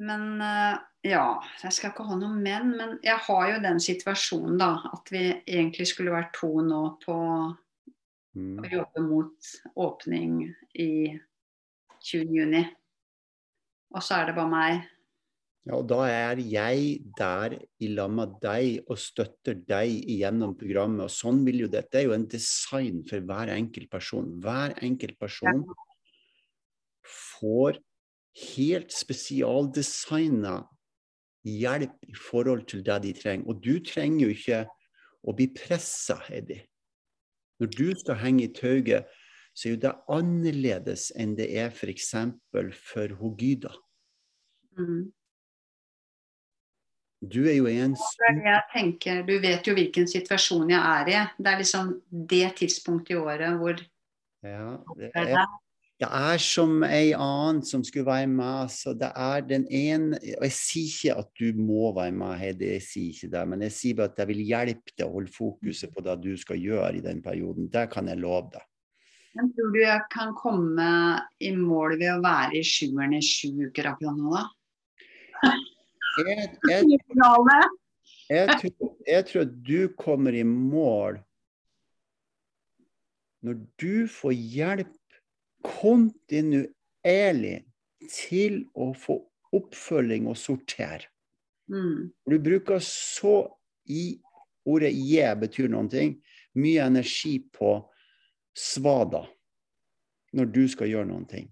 Men 0.00 0.40
eh, 0.40 0.76
ja, 1.10 1.24
jeg 1.62 1.76
skal 1.76 1.92
ikke 1.92 2.06
ha 2.08 2.16
noe 2.16 2.32
men, 2.32 2.70
men 2.76 2.94
jeg 3.04 3.20
har 3.26 3.50
jo 3.50 3.58
den 3.64 3.80
situasjonen 3.82 4.60
da, 4.60 4.74
at 4.94 5.12
vi 5.12 5.26
egentlig 5.44 5.90
skulle 5.90 6.14
vært 6.14 6.32
to 6.40 6.54
nå 6.64 6.84
på 7.04 7.18
Mm. 8.36 8.60
å 8.62 8.68
jobbe 8.70 9.02
mot 9.02 9.50
åpning 9.82 10.34
i 10.78 11.18
20. 12.06 12.30
juni. 12.30 12.62
Og 13.90 14.04
så 14.06 14.20
er 14.20 14.30
det 14.30 14.36
bare 14.36 14.52
meg. 14.52 14.84
Ja, 15.66 15.76
og 15.76 15.88
da 15.90 16.04
er 16.08 16.40
jeg 16.40 17.00
der 17.18 17.56
i 17.82 17.90
lag 17.92 18.12
med 18.14 18.38
deg 18.42 18.86
og 18.86 19.00
støtter 19.02 19.58
deg 19.58 20.06
gjennom 20.08 20.54
programmet. 20.56 21.10
Og 21.10 21.12
sånn 21.12 21.42
vil 21.46 21.66
jo 21.66 21.70
dette. 21.72 21.90
Det 21.92 22.04
er 22.04 22.08
jo 22.08 22.16
en 22.16 22.28
design 22.30 23.02
for 23.08 23.26
hver 23.26 23.52
enkelt 23.52 23.90
person. 23.92 24.30
Hver 24.40 24.78
enkelt 24.86 25.18
person 25.20 25.66
får 27.02 27.82
helt 28.54 28.92
spesialdesigna 28.94 30.60
hjelp 31.46 31.96
i 32.06 32.14
forhold 32.14 32.66
til 32.70 32.84
det 32.86 33.00
de 33.04 33.14
trenger. 33.16 33.48
Og 33.48 33.62
du 33.64 33.78
trenger 33.84 34.26
jo 34.26 34.34
ikke 34.34 34.64
å 35.26 35.34
bli 35.36 35.48
pressa, 35.56 36.18
Heidi. 36.28 36.60
Når 37.60 37.72
du 37.76 37.86
skal 38.00 38.20
henge 38.22 38.46
i 38.46 38.52
tauet, 38.56 39.08
så 39.52 39.68
er 39.68 39.74
jo 39.74 39.80
det 39.82 39.94
annerledes 40.08 41.10
enn 41.18 41.34
det 41.36 41.50
er 41.58 41.72
f.eks. 41.74 42.12
for, 42.52 42.70
for 42.72 43.16
Hogyda. 43.20 43.72
Mm. 44.78 45.10
Du 47.20 47.42
er 47.44 47.58
jo 47.58 47.66
en 47.68 47.96
jeg 48.46 48.60
tenker. 48.72 49.24
Du 49.28 49.34
vet 49.42 49.66
jo 49.66 49.74
hvilken 49.76 50.06
situasjon 50.08 50.70
jeg 50.72 50.80
er 50.80 51.10
i. 51.10 51.18
Det 51.36 51.50
er 51.50 51.58
liksom 51.60 51.90
det 52.08 52.46
tidspunktet 52.62 53.12
i 53.16 53.20
året 53.20 53.58
hvor 53.60 53.82
Ja, 54.40 54.78
det 54.96 55.10
er. 55.12 55.42
Jeg 56.00 56.32
er 56.32 56.40
som 56.40 56.80
ei 56.86 57.10
annen 57.12 57.60
som 57.66 57.82
skulle 57.84 58.08
være 58.08 58.28
med. 58.32 58.70
Så 58.72 58.94
det 58.96 59.10
er 59.12 59.42
den 59.44 59.66
ene 59.68 60.16
Og 60.38 60.46
jeg 60.46 60.54
sier 60.56 60.86
ikke 60.88 61.16
at 61.20 61.28
du 61.36 61.60
må 61.60 61.90
være 61.96 62.14
med, 62.16 62.38
Heidi, 62.40 62.70
jeg 62.72 62.84
sier 62.86 63.10
ikke 63.12 63.32
det. 63.34 63.42
Men 63.52 63.64
jeg 63.66 63.74
sier 63.76 63.98
bare 63.98 64.12
at 64.14 64.22
jeg 64.22 64.30
vil 64.30 64.40
hjelpe 64.48 64.94
deg 64.94 65.04
å 65.04 65.12
holde 65.18 65.34
fokuset 65.34 65.92
på 65.92 66.04
det 66.06 66.16
du 66.24 66.32
skal 66.40 66.60
gjøre 66.60 66.94
i 66.96 67.04
den 67.04 67.20
perioden. 67.24 67.68
Det 67.72 67.84
kan 67.92 68.08
jeg 68.08 68.22
love 68.22 68.48
deg. 68.54 68.64
Men 69.36 69.50
tror 69.54 69.74
du 69.74 69.78
jeg 69.82 70.06
kan 70.10 70.32
komme 70.38 70.86
i 71.38 71.52
mål 71.54 71.98
ved 72.00 72.14
å 72.14 72.22
være 72.24 72.56
i 72.58 72.64
sjueren 72.66 73.12
i 73.14 73.20
sju 73.22 73.68
uker 73.68 73.92
akkurat 73.92 74.16
nå, 74.16 74.32
da? 74.34 75.52
Jeg, 76.18 76.48
jeg, 76.66 76.88
jeg, 78.38 78.56
tror, 78.56 78.94
jeg 79.06 79.26
tror 79.28 79.44
at 79.44 79.52
du 79.68 79.78
kommer 80.00 80.34
i 80.34 80.46
mål 80.48 81.20
når 83.44 83.60
du 83.80 84.08
får 84.10 84.34
hjelp 84.36 84.96
kontinuerlig 85.66 87.60
til 88.10 88.64
å 88.74 88.92
få 88.96 89.18
oppfølging 89.56 90.28
og 90.30 90.38
sortere. 90.38 91.10
Mm. 91.70 92.10
Du 92.26 92.36
bruker 92.42 92.82
så 92.82 93.46
i 93.86 94.20
ordet 94.66 94.92
'je' 94.94 95.34
betyr 95.40 95.68
noen 95.70 95.88
ting, 95.90 96.16
mye 96.54 96.86
energi 96.86 97.38
på 97.52 97.78
svada 98.56 99.24
når 100.32 100.52
du 100.54 100.62
skal 100.68 100.90
gjøre 100.90 101.10
noen 101.10 101.26
ting. 101.26 101.48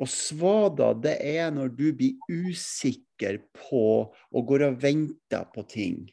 Og 0.00 0.08
svada, 0.08 0.94
det 0.96 1.18
er 1.20 1.50
når 1.52 1.74
du 1.76 1.90
blir 1.92 2.16
usikker 2.28 3.42
på 3.52 3.84
og 4.08 4.46
går 4.48 4.64
og 4.70 4.78
venter 4.80 5.44
på 5.52 5.64
ting. 5.68 6.06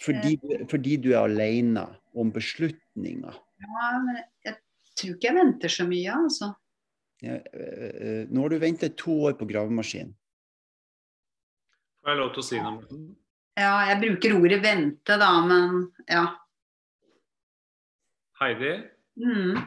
Fordi, 0.00 0.38
fordi 0.70 0.96
du 0.96 1.10
er 1.12 1.26
alene 1.26 1.84
om 2.16 2.32
beslutninger. 2.32 3.36
Ja, 3.62 3.90
men 4.02 4.18
jeg 4.44 4.56
tror 4.98 5.14
ikke 5.14 5.28
jeg 5.30 5.38
venter 5.38 5.72
så 5.72 5.86
mye, 5.88 6.18
altså. 6.18 6.52
Ja, 7.22 7.36
øh, 7.38 7.90
øh, 7.94 8.22
Nå 8.34 8.42
har 8.42 8.50
du 8.50 8.58
ventet 8.58 8.96
to 8.98 9.14
år 9.28 9.36
på 9.38 9.46
gravemaskin. 9.46 10.10
Får 12.02 12.10
jeg 12.10 12.18
lov 12.18 12.32
til 12.34 12.42
å 12.42 12.46
si 12.46 12.58
noe? 12.62 13.02
Ja, 13.60 13.74
jeg 13.92 14.00
bruker 14.02 14.34
ordet 14.40 14.58
vente, 14.64 15.18
da, 15.20 15.28
men 15.46 15.84
ja. 16.10 16.24
Heidi, 18.40 18.72
Mm. 19.14 19.58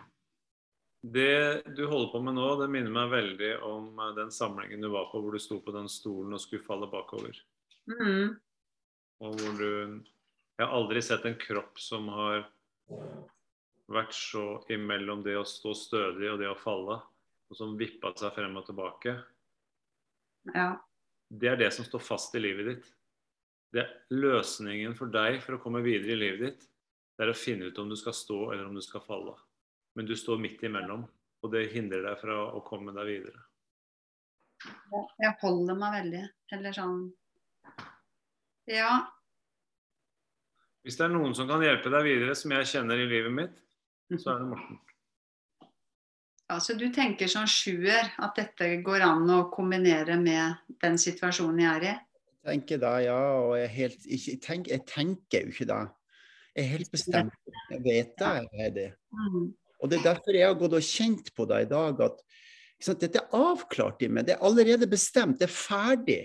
det 1.05 1.61
du 1.77 1.83
holder 1.85 2.09
på 2.11 2.19
med 2.25 2.33
nå, 2.33 2.47
det 2.57 2.67
minner 2.73 2.89
meg 2.89 3.11
veldig 3.11 3.51
om 3.61 3.99
eh, 4.01 4.15
den 4.17 4.31
samlingen 4.33 4.81
du 4.81 4.89
var 4.89 5.05
på 5.11 5.21
hvor 5.21 5.35
du 5.37 5.39
sto 5.39 5.59
på 5.61 5.71
den 5.75 5.85
stolen 5.87 6.33
og 6.33 6.41
skulle 6.41 6.65
falle 6.65 6.89
bakover. 6.89 7.37
Mm. 7.85 8.33
Og 9.21 9.37
hvor 9.37 9.59
du 9.61 10.01
Jeg 10.57 10.65
har 10.65 10.73
aldri 10.73 11.01
sett 11.03 11.25
en 11.27 11.35
kropp 11.35 11.77
som 11.79 12.07
har 12.07 12.45
vært 13.91 14.15
så 14.17 14.45
imellom 14.73 15.23
det 15.25 15.35
å 15.37 15.45
stå 15.47 15.73
stødig 15.77 16.31
og 16.31 16.39
det 16.41 16.49
å 16.49 16.57
falle, 16.57 16.99
og 17.49 17.57
som 17.57 17.75
vippa 17.77 18.13
seg 18.17 18.33
frem 18.35 18.55
og 18.57 18.65
tilbake. 18.67 19.15
Ja. 20.53 20.69
Det 21.29 21.49
er 21.51 21.59
det 21.59 21.71
som 21.73 21.85
står 21.85 22.03
fast 22.05 22.35
i 22.37 22.41
livet 22.41 22.69
ditt. 22.69 22.87
Det 23.73 23.81
er 23.83 23.93
løsningen 24.13 24.95
for 24.97 25.11
deg 25.11 25.41
for 25.43 25.57
å 25.57 25.61
komme 25.61 25.83
videre 25.85 26.15
i 26.15 26.19
livet 26.19 26.43
ditt. 26.45 26.69
Det 27.15 27.25
er 27.25 27.31
å 27.31 27.37
finne 27.37 27.69
ut 27.69 27.79
om 27.81 27.89
du 27.91 27.95
skal 27.99 28.15
stå 28.15 28.39
eller 28.53 28.67
om 28.67 28.75
du 28.75 28.83
skal 28.83 29.03
falle. 29.03 29.35
Men 29.95 30.07
du 30.07 30.15
står 30.19 30.39
midt 30.41 30.63
imellom, 30.67 31.05
og 31.43 31.51
det 31.53 31.69
hindrer 31.73 32.03
deg 32.03 32.17
fra 32.19 32.39
å 32.51 32.63
komme 32.65 32.93
deg 32.95 33.07
videre. 33.09 33.43
Jeg 35.21 35.35
holder 35.41 35.77
meg 35.77 35.99
veldig. 35.99 36.23
Eller 36.55 36.75
sånn 36.75 37.05
Ja. 38.69 39.05
Hvis 40.85 40.97
det 40.97 41.05
er 41.07 41.13
noen 41.13 41.33
som 41.37 41.47
kan 41.49 41.63
hjelpe 41.65 41.89
deg 41.89 42.05
videre, 42.05 42.35
som 42.37 42.53
jeg 42.53 42.69
kjenner 42.69 42.99
i 43.01 43.07
livet 43.09 43.33
mitt, 43.33 43.64
så 44.13 44.35
er 44.35 44.41
det 44.43 44.49
Morten. 44.51 44.79
Altså, 46.53 46.75
du 46.77 46.85
tenker 46.93 47.29
som 47.31 47.47
sjuer 47.49 48.11
at 48.21 48.35
dette 48.37 48.67
går 48.85 49.01
an 49.01 49.25
å 49.33 49.39
kombinere 49.53 50.17
med 50.21 50.59
den 50.83 50.97
situasjonen 51.01 51.63
jeg 51.63 51.71
er 51.79 51.85
i? 51.89 51.93
Jeg 52.45 52.51
tenker 52.51 52.81
det, 52.83 52.91
ja. 53.07 53.17
Og 53.41 53.55
jeg, 53.57 53.65
er 53.65 53.73
helt, 53.79 54.03
ikke, 54.05 54.31
jeg, 54.35 54.41
tenker, 54.45 54.75
jeg 54.75 54.83
tenker 54.91 55.47
jo 55.47 55.53
ikke 55.55 55.67
det. 55.71 55.79
Jeg 56.55 56.61
er 56.61 56.69
helt 56.75 56.91
bestemt. 56.93 57.39
Jeg 57.73 57.81
vet 57.87 58.13
det, 58.21 58.33
Heidi. 58.59 58.83
det. 58.85 58.91
Og 59.81 59.89
det 59.89 59.97
er 59.99 60.05
derfor 60.11 60.37
jeg 60.37 60.45
har 60.47 60.59
gått 60.59 60.77
og 60.77 60.85
kjent 60.85 61.33
på 61.35 61.47
det 61.49 61.63
i 61.65 61.69
dag, 61.73 62.05
at 62.05 62.21
sant, 62.85 63.01
dette 63.01 63.23
er 63.23 63.35
avklart 63.41 64.05
i 64.05 64.11
meg. 64.13 64.27
Det 64.29 64.35
er 64.37 64.45
allerede 64.45 64.87
bestemt. 64.91 65.39
Det 65.41 65.49
er 65.49 65.55
ferdig. 65.55 66.21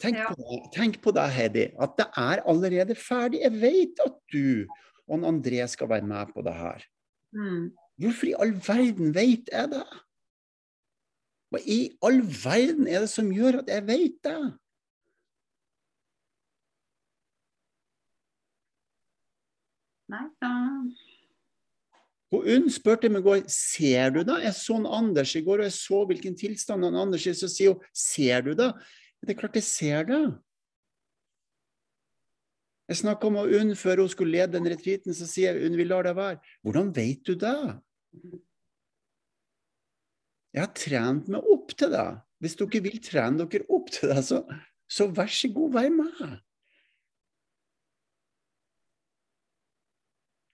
Tenk, 0.00 0.16
Ja. 0.18 0.32
på 0.32 0.40
det, 0.40 0.56
tenk 0.74 0.96
på 1.04 1.12
det, 1.14 1.28
Heidi, 1.36 1.66
at 1.78 1.92
det 2.00 2.08
er 2.16 2.42
allerede 2.48 2.96
ferdig. 2.98 3.44
Jeg 3.44 3.60
vet 3.60 4.02
at 4.08 4.16
du 4.32 4.64
og 5.08 5.18
han 5.18 5.28
André 5.28 5.64
skal 5.68 5.90
være 5.90 6.08
med 6.08 6.32
på 6.34 6.42
det 6.44 6.54
her. 6.56 6.84
Mm. 7.36 7.72
Hvorfor 8.00 8.26
i 8.26 8.36
all 8.40 8.54
verden 8.66 9.14
vet 9.14 9.50
jeg 9.52 9.70
det? 9.70 9.86
Hva 11.52 11.60
i 11.70 11.80
all 12.02 12.20
verden 12.24 12.88
er 12.90 13.04
det 13.04 13.10
som 13.12 13.30
gjør 13.30 13.60
at 13.62 13.70
jeg 13.70 13.86
vet 13.86 14.16
det? 14.26 14.38
Nei, 20.14 20.26
da 20.42 20.52
Og 22.34 22.48
Unn 22.50 22.66
spurte 22.72 23.08
meg 23.12 23.22
i 23.22 23.28
går 23.28 23.44
ser 23.52 24.10
du 24.16 24.24
det. 24.26 24.40
Jeg 24.42 24.56
så 24.58 24.80
en 24.80 24.88
Anders 24.90 25.36
i 25.38 25.44
går, 25.46 25.62
og 25.62 25.68
jeg 25.68 25.76
så 25.76 26.00
hvilken 26.08 26.34
tilstand 26.38 26.82
han 26.82 26.98
Anders 26.98 27.28
er. 27.30 27.36
Så 27.38 27.46
sier 27.52 27.76
hun 27.76 27.86
ser 27.94 28.42
du 28.42 28.50
det? 28.58 28.72
Det 29.22 29.36
er 29.36 29.38
klart 29.38 29.60
jeg 29.60 29.66
ser 29.68 30.08
det. 30.08 30.22
Jeg 32.90 33.00
snakka 33.00 33.30
med 33.32 33.54
Unn 33.56 33.72
før 33.80 34.02
hun 34.02 34.10
skulle 34.12 34.36
lede 34.36 34.58
den 34.58 34.68
retreaten, 34.68 35.16
så 35.16 35.28
sier 35.28 35.56
jeg 35.56 35.68
Unn, 35.68 35.78
vi 35.80 35.86
lar 35.88 36.04
det 36.04 36.16
være. 36.18 36.40
Hvordan 36.64 36.90
vet 36.96 37.22
du 37.24 37.32
det? 37.40 37.56
Jeg 40.54 40.62
har 40.62 40.74
trent 40.76 41.30
meg 41.32 41.48
opp 41.50 41.72
til 41.74 41.94
det. 41.94 42.08
Hvis 42.44 42.58
dere 42.60 42.82
vil 42.84 43.00
trene 43.02 43.46
dere 43.48 43.66
opp 43.72 43.88
til 43.94 44.12
det, 44.12 44.20
så, 44.28 44.42
så 44.84 45.08
vær 45.16 45.32
så 45.32 45.48
god, 45.54 45.72
vær 45.78 45.88
med. 45.96 46.36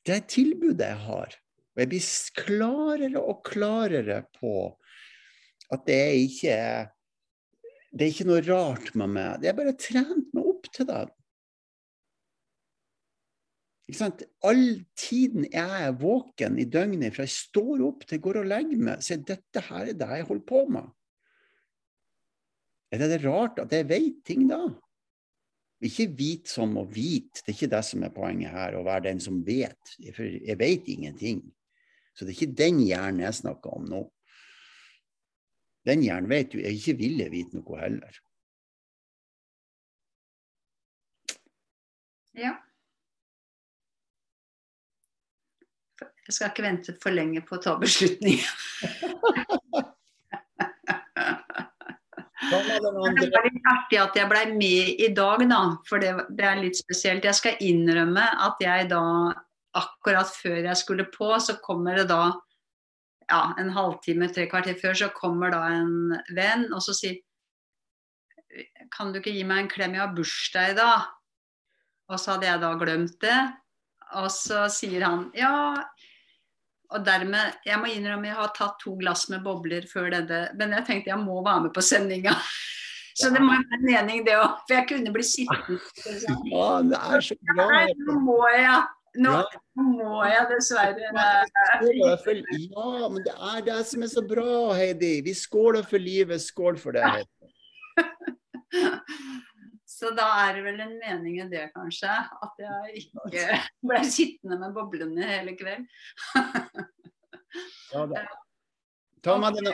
Det 0.07 0.17
er 0.17 0.31
tilbudet 0.31 0.87
jeg 0.87 1.03
har. 1.05 1.35
Og 1.75 1.83
jeg 1.83 1.91
blir 1.91 2.07
klarere 2.39 3.21
og 3.21 3.43
klarere 3.47 4.23
på 4.39 4.55
at 5.71 5.85
det 5.87 5.99
er 5.99 6.17
ikke 6.19 6.57
det 7.91 8.07
er 8.07 8.13
ikke 8.13 8.27
noe 8.29 8.43
rart 8.47 8.93
med 8.95 9.11
meg. 9.17 9.45
Jeg 9.45 9.59
bare 9.59 9.75
trent 9.79 10.31
meg 10.37 10.47
opp 10.47 10.69
til 10.71 10.87
det. 10.87 11.03
Ikke 13.91 13.99
sant? 13.99 14.21
All 14.47 14.85
tiden 14.95 15.49
jeg 15.51 15.83
er 15.83 15.97
våken 15.99 16.61
i 16.63 16.67
døgnet, 16.71 17.11
fra 17.17 17.25
jeg 17.27 17.35
står 17.35 17.83
opp 17.89 18.05
til 18.05 18.21
jeg 18.21 18.23
går 18.23 18.39
og 18.45 18.47
legger 18.53 18.85
meg, 18.87 19.03
så 19.03 19.17
er 19.17 19.25
dette 19.33 19.63
her 19.67 19.91
er 19.91 19.99
det 19.99 20.09
jeg 20.15 20.29
holder 20.29 20.45
på 20.47 20.61
med. 20.77 20.93
Er 22.95 23.03
det 23.03 23.19
rart 23.25 23.59
at 23.63 23.75
jeg 23.75 23.89
vet 23.91 24.23
ting 24.27 24.47
da? 24.51 24.61
Ikke 25.83 26.07
vit 26.15 26.47
som 26.53 26.77
å 26.79 26.85
vite, 26.87 27.43
det 27.43 27.51
er 27.51 27.57
ikke 27.57 27.73
det 27.75 27.83
som 27.89 28.07
er 28.07 28.15
poenget 28.15 28.55
her, 28.55 28.79
å 28.79 28.87
være 28.87 29.09
den 29.09 29.25
som 29.27 29.43
vet. 29.43 29.97
For 30.15 30.23
jeg 30.23 30.59
vet 30.61 30.91
ingenting. 30.93 31.43
Så 32.15 32.23
det 32.23 32.35
er 32.35 32.39
ikke 32.39 32.61
den 32.63 32.81
hjernen 32.85 33.25
jeg 33.25 33.41
snakker 33.43 33.75
om 33.75 33.91
nå. 33.91 34.05
Den 35.89 36.07
hjernen 36.07 36.31
vet 36.31 36.55
jo 36.55 36.63
jeg 36.63 36.79
ikke 36.79 36.99
ville 37.01 37.31
vite 37.33 37.59
noe 37.59 37.83
heller. 37.83 38.25
Ja. 42.39 42.55
Jeg 46.31 46.37
skal 46.37 46.51
ikke 46.53 46.63
vente 46.63 46.93
for 47.03 47.11
lenge 47.11 47.41
på 47.43 47.57
å 47.57 47.63
ta 47.65 47.73
beslutningen. 47.81 48.47
Det 52.51 53.27
var 53.35 53.47
litt 53.49 53.67
artig 53.67 53.99
at 53.99 54.15
jeg 54.15 54.29
blei 54.31 54.45
med 54.55 55.01
i 55.03 55.09
dag, 55.15 55.43
da. 55.51 55.59
For 55.89 55.99
det, 55.99 56.13
det 56.39 56.47
er 56.47 56.61
litt 56.63 56.79
spesielt. 56.79 57.27
Jeg 57.27 57.35
skal 57.35 57.59
innrømme 57.67 58.23
at 58.47 58.63
jeg 58.63 58.87
da, 58.93 59.03
akkurat 59.75 60.31
før 60.31 60.61
jeg 60.63 60.79
skulle 60.79 61.09
på, 61.11 61.33
så 61.43 61.59
kommer 61.65 61.99
det 61.99 62.07
da 62.13 62.23
ja, 63.31 63.43
en 63.59 63.75
halvtime, 63.75 64.31
tre 64.31 64.47
kvarter 64.51 64.79
før, 64.79 64.95
så 65.03 65.11
kommer 65.15 65.51
da 65.51 65.65
en 65.71 66.15
venn 66.35 66.69
og 66.71 66.83
så 66.83 66.95
sier 66.97 67.19
Kan 68.95 69.11
du 69.11 69.21
ikke 69.21 69.35
gi 69.35 69.43
meg 69.47 69.65
en 69.65 69.71
klem, 69.71 69.99
jeg 69.99 70.03
har 70.03 70.15
bursdag 70.15 70.73
i 70.73 70.79
dag. 70.79 71.11
Og 72.11 72.19
så 72.19 72.37
hadde 72.37 72.49
jeg 72.49 72.63
da 72.63 72.71
glemt 72.79 73.19
det. 73.23 73.41
Og 74.19 74.31
så 74.35 74.65
sier 74.75 75.05
han 75.07 75.29
ja. 75.39 75.79
Og 76.91 77.05
dermed, 77.07 77.55
Jeg 77.67 77.79
må 77.79 77.87
innrømme 77.87 78.27
jeg 78.27 78.35
har 78.35 78.53
tatt 78.57 78.79
to 78.83 78.97
glass 78.99 79.29
med 79.31 79.45
bobler 79.45 79.85
før 79.87 80.11
dette, 80.11 80.41
men 80.59 80.73
jeg 80.75 80.87
tenkte 80.89 81.11
jeg 81.13 81.19
må 81.23 81.41
være 81.47 81.67
med 81.69 81.75
på 81.77 81.83
sendinga. 81.87 82.35
Så 83.21 83.29
det 83.35 83.41
må 83.43 83.53
være 83.53 83.77
en 83.77 83.85
mening, 83.85 84.23
det 84.25 84.37
òg. 84.39 84.61
For 84.67 84.75
jeg 84.79 84.87
kunne 84.89 85.13
bli 85.13 85.23
sittende. 85.27 85.79
Ja, 86.55 86.69
det 86.87 86.99
er 86.99 87.21
så 87.27 87.37
bra. 87.51 87.67
Nei, 87.75 87.85
nå 88.07 88.17
må 88.25 88.39
jeg. 88.55 88.81
Nå 89.21 89.33
Ja. 89.35 89.43
må 89.83 90.21
jeg 90.25 90.47
dessverre. 90.53 91.11
Skål 91.51 92.13
for, 92.23 92.39
ja, 92.55 93.09
men 93.11 93.25
det 93.27 93.35
er 93.35 93.65
det 93.67 93.79
som 93.91 94.03
er 94.07 94.11
så 94.13 94.23
bra, 94.23 94.47
Heidi. 94.79 95.17
Vi 95.27 95.35
skåler 95.35 95.83
for 95.91 95.99
livet. 95.99 96.41
Skål 96.45 96.79
for 96.79 96.95
det. 96.95 97.03
Heidi. 97.03 97.29
Så 100.01 100.15
da 100.17 100.27
er 100.47 100.57
det 100.57 100.65
vel 100.65 100.81
en 100.81 100.95
mening 100.97 101.41
i 101.43 101.47
det, 101.51 101.67
kanskje. 101.75 102.09
At 102.09 102.61
jeg 102.63 103.03
ikke 103.03 103.47
ble 103.91 104.03
sittende 104.09 104.61
med 104.63 104.77
boblene 104.77 105.27
hele 105.29 105.57
kveld. 105.59 105.85
Ja, 107.93 108.07
da. 108.09 108.25
Ta 109.21 109.35
med 109.37 109.53
den, 109.53 109.67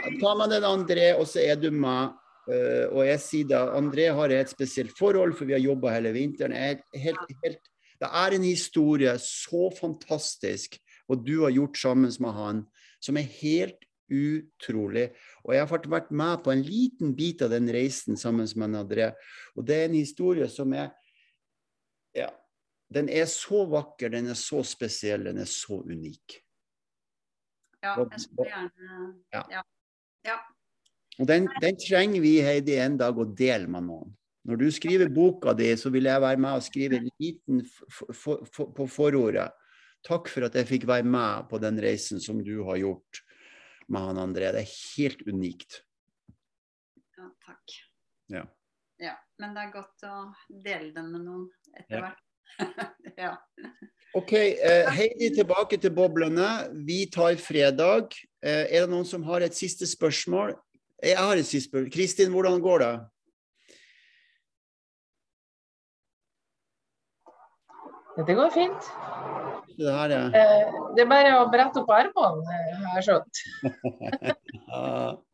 den 0.50 0.64
André, 0.66 1.12
og 1.14 1.28
så 1.30 1.38
er 1.44 1.54
du 1.60 1.68
med. 1.70 2.16
Eh, 2.50 2.86
og 2.90 3.04
jeg 3.06 3.22
sier 3.22 3.50
da, 3.52 3.60
André 3.78 4.08
har 4.14 4.34
et 4.34 4.50
spesielt 4.50 4.94
forhold, 4.98 5.36
for 5.38 5.46
vi 5.46 5.54
har 5.54 5.62
jobba 5.62 5.94
hele 5.94 6.10
vinteren. 6.16 6.54
Er 6.54 6.80
helt, 6.98 7.22
helt, 7.44 7.70
det 8.02 8.10
er 8.10 8.34
en 8.34 8.46
historie 8.46 9.12
så 9.22 9.68
fantastisk, 9.78 10.80
og 11.06 11.22
du 11.22 11.44
har 11.44 11.54
gjort 11.54 11.78
sammen 11.78 12.10
med 12.22 12.34
han, 12.34 12.64
som 12.98 13.22
er 13.22 13.30
helt 13.38 13.86
utrolig. 14.10 15.08
Og 15.46 15.54
jeg 15.54 15.62
har 15.62 15.88
vært 15.92 16.10
med 16.10 16.42
på 16.42 16.50
en 16.50 16.62
liten 16.66 17.12
bit 17.16 17.44
av 17.46 17.52
den 17.54 17.70
reisen 17.70 18.18
sammen 18.18 18.48
med 18.58 18.80
André. 18.80 19.12
Og 19.54 19.66
det 19.66 19.76
er 19.78 19.88
en 19.88 20.00
historie 20.00 20.48
som 20.50 20.74
er 20.74 20.90
Ja. 22.16 22.30
Den 22.88 23.08
er 23.08 23.26
så 23.26 23.64
vakker, 23.66 24.08
den 24.08 24.28
er 24.30 24.38
så 24.38 24.62
spesiell, 24.62 25.24
den 25.24 25.38
er 25.38 25.48
så 25.50 25.80
unik. 25.82 26.36
Ja, 27.82 27.96
jeg 27.98 28.20
skulle 28.20 28.46
gjerne 28.46 29.14
Ja. 29.32 29.42
Ja. 29.50 29.62
ja. 30.24 30.36
Og 31.18 31.26
den, 31.26 31.48
den 31.60 31.76
trenger 31.76 32.20
vi, 32.20 32.40
Heidi, 32.40 32.76
en 32.78 32.96
dag 32.96 33.18
å 33.18 33.24
dele 33.24 33.66
med 33.66 33.88
noen. 33.88 34.14
Når 34.46 34.56
du 34.56 34.66
skriver 34.70 35.10
boka 35.10 35.52
di, 35.58 35.72
så 35.76 35.90
vil 35.90 36.06
jeg 36.06 36.22
være 36.22 36.38
med 36.38 36.58
og 36.58 36.62
skrive 36.62 37.00
en 37.00 37.10
liten 37.18 37.64
for, 37.66 38.14
for, 38.14 38.44
for, 38.52 38.70
på 38.76 38.86
forordet. 38.86 39.48
Takk 40.06 40.28
for 40.30 40.46
at 40.46 40.54
jeg 40.54 40.68
fikk 40.68 40.86
være 40.86 41.08
med 41.08 41.48
på 41.50 41.58
den 41.58 41.80
reisen 41.82 42.22
som 42.22 42.38
du 42.44 42.60
har 42.68 42.78
gjort 42.78 43.25
med 43.88 44.02
han 44.02 44.18
André. 44.18 44.52
Det 44.52 44.62
er 44.64 44.74
helt 44.96 45.22
unikt. 45.28 45.82
ja, 47.16 47.30
takk. 47.46 47.76
Ja. 48.32 48.44
Ja, 48.98 49.12
men 49.38 49.52
det 49.54 49.62
er 49.66 49.72
godt 49.74 50.04
å 50.08 50.14
dele 50.48 50.92
den 50.96 51.10
med 51.12 51.26
noen 51.26 51.48
etter 51.76 51.98
Ja. 51.98 52.04
hvert. 52.06 52.22
ja. 53.18 53.32
OK, 54.16 54.32
eh, 54.32 54.86
Heidi 54.96 55.28
tilbake 55.36 55.76
til 55.80 55.92
boblene. 55.92 56.70
Vi 56.86 57.02
tar 57.12 57.36
fredag. 57.36 58.14
Eh, 58.42 58.64
er 58.72 58.86
det 58.86 58.90
noen 58.90 59.04
som 59.04 59.22
har 59.28 59.44
et 59.44 59.54
siste 59.54 59.84
spørsmål? 59.86 60.54
Jeg 61.04 61.18
har 61.20 61.36
et 61.36 61.44
siste 61.44 61.68
spørsmål. 61.68 61.92
Kristin, 61.92 62.32
hvordan 62.32 62.62
går 62.64 62.78
det? 62.86 62.94
Det 68.26 68.34
går 68.36 68.50
fint. 68.54 68.88
Det 69.76 69.92
her 69.92 70.10
er 70.16 70.36
Eh, 70.40 70.66
Det 70.96 71.02
er 71.04 71.10
bare 71.10 71.32
å 71.40 71.48
brette 71.52 71.80
opp 71.82 71.90
armene, 71.92 72.56
eh, 72.56 72.76
har 72.84 73.00
jeg 73.00 73.06
skjønt. 73.10 73.34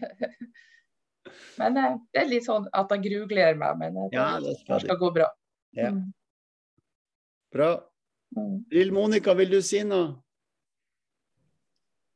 Men 1.60 1.76
eh, 1.76 1.96
det 2.12 2.22
er 2.22 2.30
litt 2.30 2.46
sånn 2.46 2.66
at 2.72 2.92
jeg 2.94 3.04
grugler 3.08 3.58
meg, 3.58 3.78
men 3.80 3.96
det, 3.98 4.08
Ja, 4.16 4.32
det 4.42 4.56
skal 4.62 4.78
det 4.78 4.86
skal 4.86 4.98
gå 5.00 5.10
bra. 5.18 5.28
Ja. 5.76 5.90
Mm. 5.94 6.12
bra. 7.54 7.70
Mm. 8.36 8.56
Lill 8.70 8.92
Monica, 8.94 9.34
vil 9.34 9.50
du 9.50 9.60
si 9.62 9.82
noe? 9.86 10.14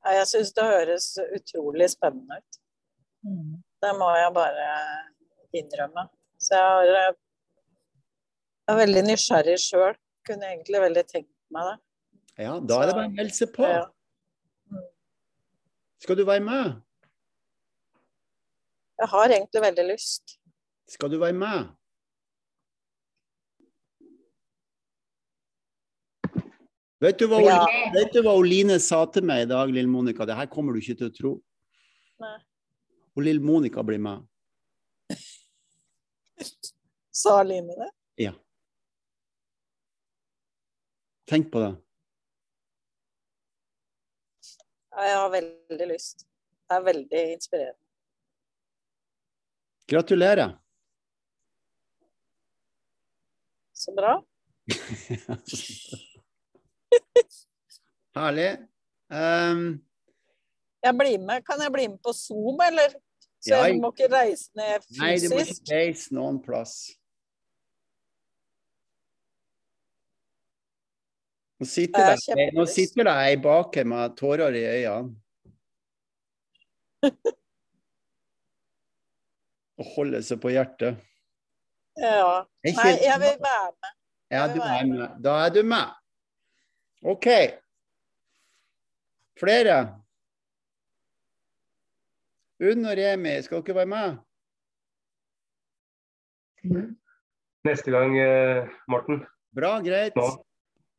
Ja, 0.05 0.19
jeg 0.21 0.31
syns 0.31 0.53
det 0.55 0.65
høres 0.69 1.09
utrolig 1.37 1.89
spennende 1.93 2.39
ut. 2.39 2.59
Mm. 3.25 3.53
Det 3.83 3.93
må 3.99 4.11
jeg 4.19 4.33
bare 4.37 4.67
innrømme. 5.57 6.07
Så 6.41 6.59
jeg, 6.59 6.65
har, 6.65 7.15
jeg 8.69 8.75
er 8.75 8.81
veldig 8.83 9.05
nysgjerrig 9.11 9.59
sjøl. 9.61 9.97
Kunne 10.25 10.51
egentlig 10.51 10.81
veldig 10.81 11.05
tenkt 11.09 11.34
meg 11.53 11.69
det. 11.71 11.77
Ja, 12.45 12.57
da 12.59 12.81
er 12.83 12.91
det 12.91 12.97
bare 12.97 13.11
å 13.11 13.15
melde 13.15 13.37
seg 13.37 13.53
på. 13.55 13.69
Ja. 13.69 13.85
Skal 16.03 16.19
du 16.19 16.25
være 16.29 16.45
med? 16.45 16.75
Jeg 19.01 19.11
har 19.11 19.33
egentlig 19.37 19.63
veldig 19.65 19.87
lyst. 19.93 20.37
Skal 20.91 21.11
du 21.13 21.19
være 21.23 21.37
med? 21.39 21.73
Vet 27.05 27.19
du, 27.21 27.27
hva, 27.29 27.41
Ja. 27.45 27.61
Vet 27.93 28.15
du 28.15 28.23
hva 28.25 28.33
Oline 28.39 28.79
sa 28.81 29.05
til 29.13 29.27
meg 29.29 29.45
i 29.45 29.49
dag, 29.51 29.69
lille 29.73 29.91
Monica? 29.91 30.25
Det 30.25 30.37
her 30.39 30.47
kommer 30.49 30.73
du 30.73 30.81
ikke 30.81 30.97
til 31.03 31.11
å 31.11 31.15
tro. 31.15 31.33
Nei. 32.23 32.37
Og 33.15 33.27
lille 33.27 33.43
Monica 33.45 33.83
blir 33.85 34.01
med. 34.03 34.25
Sa 37.15 37.43
Line 37.47 37.77
det? 37.79 37.91
Ja. 38.27 38.33
Tenk 41.29 41.53
på 41.53 41.61
det. 41.61 41.77
Ja, 44.91 45.05
Jeg 45.09 45.17
har 45.17 45.31
veldig 45.31 45.87
lyst. 45.89 46.27
Det 46.69 46.77
er 46.77 46.83
veldig 46.85 47.33
inspirerende. 47.33 47.81
Gratulerer. 49.89 50.59
Så 53.73 53.95
bra. 53.97 54.25
Herlig. 58.17 58.59
Um... 59.11 59.85
Jeg 60.85 60.99
blir 60.99 61.19
med. 61.19 61.45
Kan 61.45 61.61
jeg 61.61 61.73
bli 61.73 61.89
med 61.89 61.99
på 62.05 62.13
Zoom, 62.13 62.61
eller? 62.61 62.95
Så 63.45 63.55
jeg 63.55 63.81
må 63.81 63.91
ikke 63.93 64.09
reise 64.13 64.51
ned 64.57 64.81
fysisk? 64.87 65.03
nei, 65.03 65.19
du 65.21 65.29
må 65.29 65.37
ikke 65.45 65.75
reise 65.75 66.15
noen 66.17 66.43
plass. 66.45 66.75
Nå 71.61 71.67
sitter 71.71 72.01
Jeg 72.01 72.19
er 72.33 72.39
det, 72.41 72.47
nå 72.57 72.65
sitter 72.67 73.07
det 73.07 73.15
ei 73.29 73.37
baki 73.41 73.85
med 73.87 74.17
tårer 74.19 74.57
i 74.59 74.65
øynene. 74.67 75.15
Og 79.79 79.85
holder 79.97 80.23
seg 80.23 80.39
på 80.43 80.53
hjertet. 80.55 80.99
Ja. 81.99 82.45
Nei, 82.67 82.95
jeg 83.03 83.19
vil 83.23 83.37
være 83.43 83.71
med. 83.75 83.93
Ja, 84.31 84.47
Jeg 84.47 84.55
du 84.55 84.61
er 84.63 84.87
med. 84.91 85.09
Da 85.23 85.35
er 85.45 85.51
du 85.55 85.63
med. 85.67 85.89
OK. 87.05 87.27
Flere? 89.39 89.77
Unn 92.65 92.87
og 92.87 92.97
Remi, 92.99 93.35
skal 93.43 93.63
dere 93.67 93.77
være 93.83 93.91
med? 93.91 94.17
Neste 97.67 97.91
gang, 97.93 98.15
eh, 98.19 98.71
Morten. 98.89 99.25
Bra, 99.55 99.79
greit. 99.85 100.17
Nå. 100.17 100.29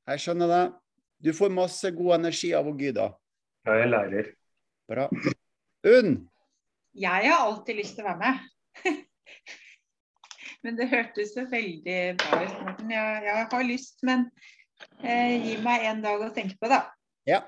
Jeg 0.05 0.21
skjønner 0.21 0.51
det. 0.51 0.63
Du 1.25 1.31
får 1.33 1.53
masse 1.53 1.89
god 1.95 2.19
energi 2.19 2.51
av 2.53 2.67
å 2.69 2.73
Gyda. 2.77 3.07
Ja, 3.65 3.77
jeg 3.79 3.89
lærer. 3.89 4.27
Bra. 4.89 5.07
Unn, 5.89 6.17
Jeg 6.93 7.29
har 7.29 7.47
alltid 7.47 7.79
lyst 7.79 7.97
til 7.97 8.05
å 8.05 8.11
være 8.11 8.21
med. 8.21 8.91
men 10.65 10.77
det 10.77 10.91
hørtes 10.91 11.33
så 11.33 11.47
veldig 11.49 11.97
bra 12.21 12.43
ut, 12.43 12.61
Morten. 12.67 12.93
Jeg, 12.93 13.25
jeg 13.25 13.47
har 13.51 13.65
lyst, 13.65 13.97
men 14.05 14.27
eh, 15.01 15.33
gi 15.41 15.57
meg 15.65 15.89
en 15.89 16.05
dag 16.05 16.21
å 16.21 16.29
tenke 16.35 16.57
på, 16.61 16.69
da. 16.69 16.83
Ja. 17.25 17.41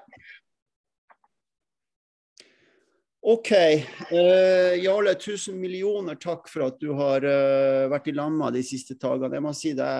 OK. 3.28 3.52
Eh, 3.54 4.74
Jarle, 4.82 5.14
tusen 5.22 5.62
millioner 5.62 6.18
takk 6.18 6.50
for 6.50 6.68
at 6.72 6.82
du 6.82 6.90
har 6.98 7.26
uh, 7.28 7.86
vært 7.92 8.10
i 8.10 8.18
lamma 8.18 8.50
de 8.56 8.66
siste 8.66 8.98
dagene. 8.98 9.38
Jeg 9.38 9.46
må 9.46 9.54
si 9.58 9.74
det, 9.78 9.94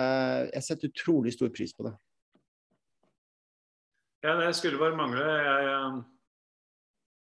jeg 0.54 0.66
setter 0.66 0.90
utrolig 0.90 1.34
stor 1.38 1.54
pris 1.54 1.74
på 1.76 1.86
det. 1.86 1.94
Ja, 4.20 4.34
det 4.34 4.54
skulle 4.54 4.78
bare 4.78 4.96
mangle. 4.98 5.22
Jeg, 5.22 5.66
eh, 5.70 5.98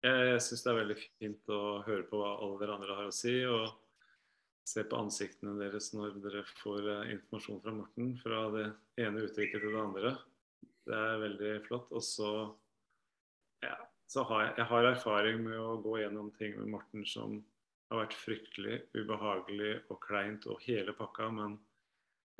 jeg, 0.06 0.28
jeg 0.30 0.44
syns 0.46 0.62
det 0.64 0.70
er 0.70 0.78
veldig 0.78 0.96
fint 1.02 1.50
å 1.52 1.60
høre 1.84 2.06
på 2.08 2.20
hva 2.20 2.30
alle 2.38 2.56
dere 2.62 2.76
andre 2.78 2.96
har 2.96 3.10
å 3.10 3.12
si. 3.12 3.34
Og 3.44 3.66
se 4.68 4.84
på 4.88 5.00
ansiktene 5.00 5.56
deres 5.60 5.90
når 5.92 6.16
dere 6.24 6.46
får 6.62 6.88
eh, 6.94 7.10
informasjon 7.16 7.60
fra 7.64 7.74
Morten. 7.76 8.14
Fra 8.22 8.40
det 8.54 8.64
ene 9.04 9.26
uttrykket 9.26 9.64
til 9.66 9.76
det 9.76 9.82
andre. 9.82 10.14
Det 10.88 10.96
er 10.96 11.22
veldig 11.26 11.52
flott. 11.66 11.92
Og 11.92 12.06
så, 12.08 12.32
ja, 13.66 13.76
så 14.08 14.24
har 14.30 14.46
jeg, 14.46 14.56
jeg 14.62 14.68
har 14.72 14.90
erfaring 14.94 15.44
med 15.44 15.60
å 15.60 15.76
gå 15.84 15.98
gjennom 16.00 16.32
ting 16.40 16.56
med 16.56 16.72
Morten 16.78 17.04
som 17.08 17.36
har 17.92 18.06
vært 18.06 18.16
fryktelig 18.16 18.80
ubehagelig 18.96 19.74
og 19.92 20.00
kleint 20.08 20.48
og 20.48 20.64
hele 20.64 20.96
pakka. 20.96 21.28
Men 21.36 21.60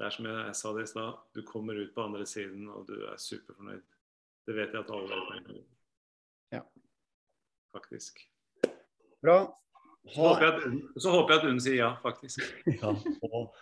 det 0.00 0.08
er 0.08 0.16
som 0.16 0.32
jeg, 0.32 0.56
sa 0.56 0.72
det 0.72 0.88
i 0.88 0.90
stad, 0.96 1.22
du 1.36 1.44
kommer 1.44 1.76
ut 1.76 1.92
på 1.92 2.08
andre 2.08 2.24
siden 2.28 2.64
og 2.72 2.88
du 2.88 2.96
er 2.96 3.20
superfornøyd. 3.20 3.97
Det 4.48 4.54
vet 4.56 4.72
jeg 4.72 4.80
at 4.80 4.90
alle 4.96 5.16
er. 5.36 5.56
Ja. 6.56 6.62
Faktisk. 7.74 8.22
Bra. 9.20 9.34
Så 10.08 10.22
håper 10.22 10.44
jeg 10.46 10.54
at 10.54 10.62
hun 10.62 10.78
så 10.96 11.12
håper 11.12 11.34
jeg 11.34 11.42
at 11.42 11.50
hun 11.50 11.60
sier 11.60 11.76
ja, 11.82 11.90
faktisk. 12.00 12.40
Ja, 12.80 12.94
og, 13.28 13.52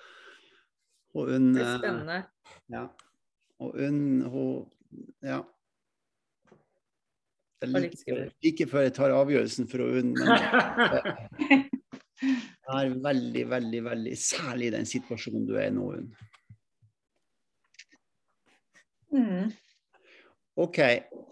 og 1.17 1.33
hun 1.33 1.51
Det 1.57 1.65
er 1.65 1.73
eh, 1.73 1.81
spennende. 1.81 2.21
Ja. 2.71 2.85
Og 3.59 3.75
hun, 3.81 3.99
hun 4.31 5.11
Ja. 5.27 5.41
Det 7.57 7.67
er 7.67 7.73
like, 7.73 7.83
litt 7.89 7.99
skummelt. 8.05 8.39
like 8.45 8.71
før 8.71 8.87
jeg 8.87 8.97
tar 9.01 9.17
avgjørelsen 9.17 9.67
for 9.75 9.83
hun, 9.83 10.15
men 10.15 10.27
det 12.23 12.79
er 12.79 12.97
veldig, 13.11 13.45
veldig, 13.51 13.85
veldig 13.91 14.17
Særlig 14.23 14.71
i 14.71 14.75
den 14.79 14.87
situasjonen 14.87 15.47
du 15.49 15.57
er 15.57 15.71
i 15.73 15.75
nå, 15.75 15.91
hun. 15.97 16.11
Mm. 19.11 19.55
OK. 20.57 20.79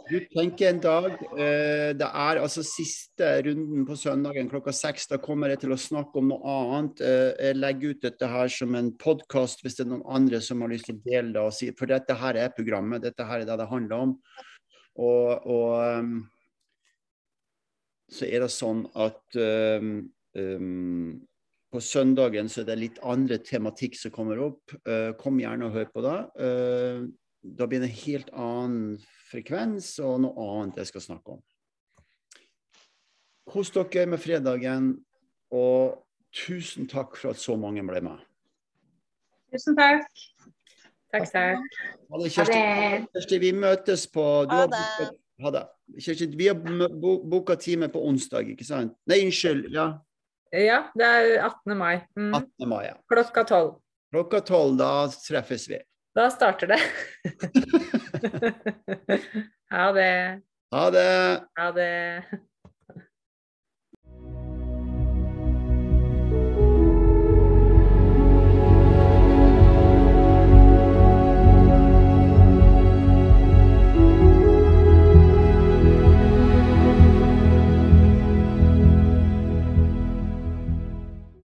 Du 0.04 0.18
tenker 0.34 0.68
en 0.68 0.80
dag 0.84 1.06
eh, 1.32 1.94
Det 1.96 2.04
er 2.04 2.40
altså 2.42 2.60
siste 2.66 3.28
runden 3.46 3.86
på 3.88 3.96
søndagen 3.96 4.50
klokka 4.50 4.72
seks. 4.76 5.06
Da 5.08 5.16
kommer 5.22 5.48
jeg 5.48 5.62
til 5.62 5.72
å 5.72 5.80
snakke 5.80 6.20
om 6.20 6.28
noe 6.28 6.56
annet. 6.58 7.00
Eh, 7.00 7.30
jeg 7.46 7.56
legger 7.56 7.94
ut 7.94 8.04
dette 8.04 8.28
her 8.28 8.52
som 8.52 8.76
en 8.76 8.92
podkast 9.00 9.64
hvis 9.64 9.78
det 9.78 9.86
er 9.86 9.94
noen 9.94 10.04
andre 10.18 10.42
som 10.44 10.60
har 10.60 10.74
lyst 10.74 10.90
til 10.90 10.98
å 10.98 11.04
dele 11.06 11.32
det. 11.38 11.46
Si, 11.56 11.70
for 11.78 11.88
dette 11.88 12.18
her 12.20 12.40
er 12.42 12.52
programmet. 12.52 13.06
Dette 13.06 13.24
her 13.24 13.40
er 13.40 13.48
det 13.48 13.58
det 13.62 13.70
handler 13.72 14.10
om. 14.10 14.14
Og, 15.00 15.48
og 15.50 16.04
um, 16.04 16.14
så 18.12 18.28
er 18.28 18.44
det 18.44 18.52
sånn 18.52 18.84
at 18.92 19.40
um, 19.40 19.96
um, 20.36 21.14
på 21.72 21.80
søndagen 21.82 22.52
så 22.52 22.60
er 22.60 22.68
det 22.68 22.80
litt 22.82 23.00
andre 23.02 23.40
tematikk 23.42 23.96
som 23.98 24.12
kommer 24.14 24.44
opp. 24.50 24.76
Uh, 24.84 25.16
kom 25.18 25.40
gjerne 25.40 25.72
og 25.72 25.80
hør 25.80 25.88
på 25.96 26.04
det. 26.04 26.18
Eh, 26.44 27.06
da 27.44 27.66
blir 27.68 27.82
det 27.82 27.90
en 27.90 27.98
helt 28.04 28.30
annen 28.32 29.02
frekvens 29.28 29.90
og 30.00 30.22
noe 30.24 30.46
annet 30.56 30.80
jeg 30.80 30.92
skal 30.92 31.04
snakke 31.04 31.36
om. 31.36 31.42
Kos 33.50 33.70
dere 33.74 34.06
med 34.08 34.22
fredagen, 34.22 34.94
og 35.52 36.00
tusen 36.34 36.88
takk 36.90 37.18
for 37.20 37.34
at 37.34 37.42
så 37.42 37.58
mange 37.60 37.84
ble 37.86 38.00
med. 38.04 38.22
Tusen 39.52 39.76
takk. 39.76 40.08
Takk, 41.14 41.28
takk. 41.30 41.76
Ha 42.10 42.22
det, 42.22 42.30
Kjersti. 42.34 42.62
Kjersti, 43.12 43.38
vi 43.44 43.52
møtes 43.54 44.08
på 44.10 44.24
du 44.48 44.56
Ha 44.56 44.64
det. 44.72 45.10
Ha 45.44 45.52
det. 45.54 45.62
Kjersti, 46.00 46.30
vi 46.34 46.48
har 46.48 46.58
boka 47.30 47.54
time 47.60 47.90
på 47.92 48.02
onsdag, 48.08 48.48
ikke 48.54 48.66
sant? 48.66 48.96
Nei, 49.10 49.20
unnskyld. 49.28 49.68
Ja, 49.74 49.92
Ja, 50.54 50.84
det 50.94 51.06
er 51.06 51.40
18. 51.42 51.76
mai. 51.76 51.96
Mm. 52.16 52.30
18. 52.34 52.68
mai. 52.70 52.84
Ja. 52.86 52.94
Klokka 53.10 53.42
tolv. 53.44 53.72
Klokka 54.14 54.38
tolv, 54.46 54.76
da 54.78 54.90
treffes 55.10 55.68
vi. 55.68 55.80
Da 56.14 56.30
starter 56.30 56.66
det. 56.66 56.80
ha 59.70 59.92
det. 59.92 60.40
Ha 60.70 60.90
det. 60.90 61.42
Ha 61.54 61.72
det. 61.72 62.24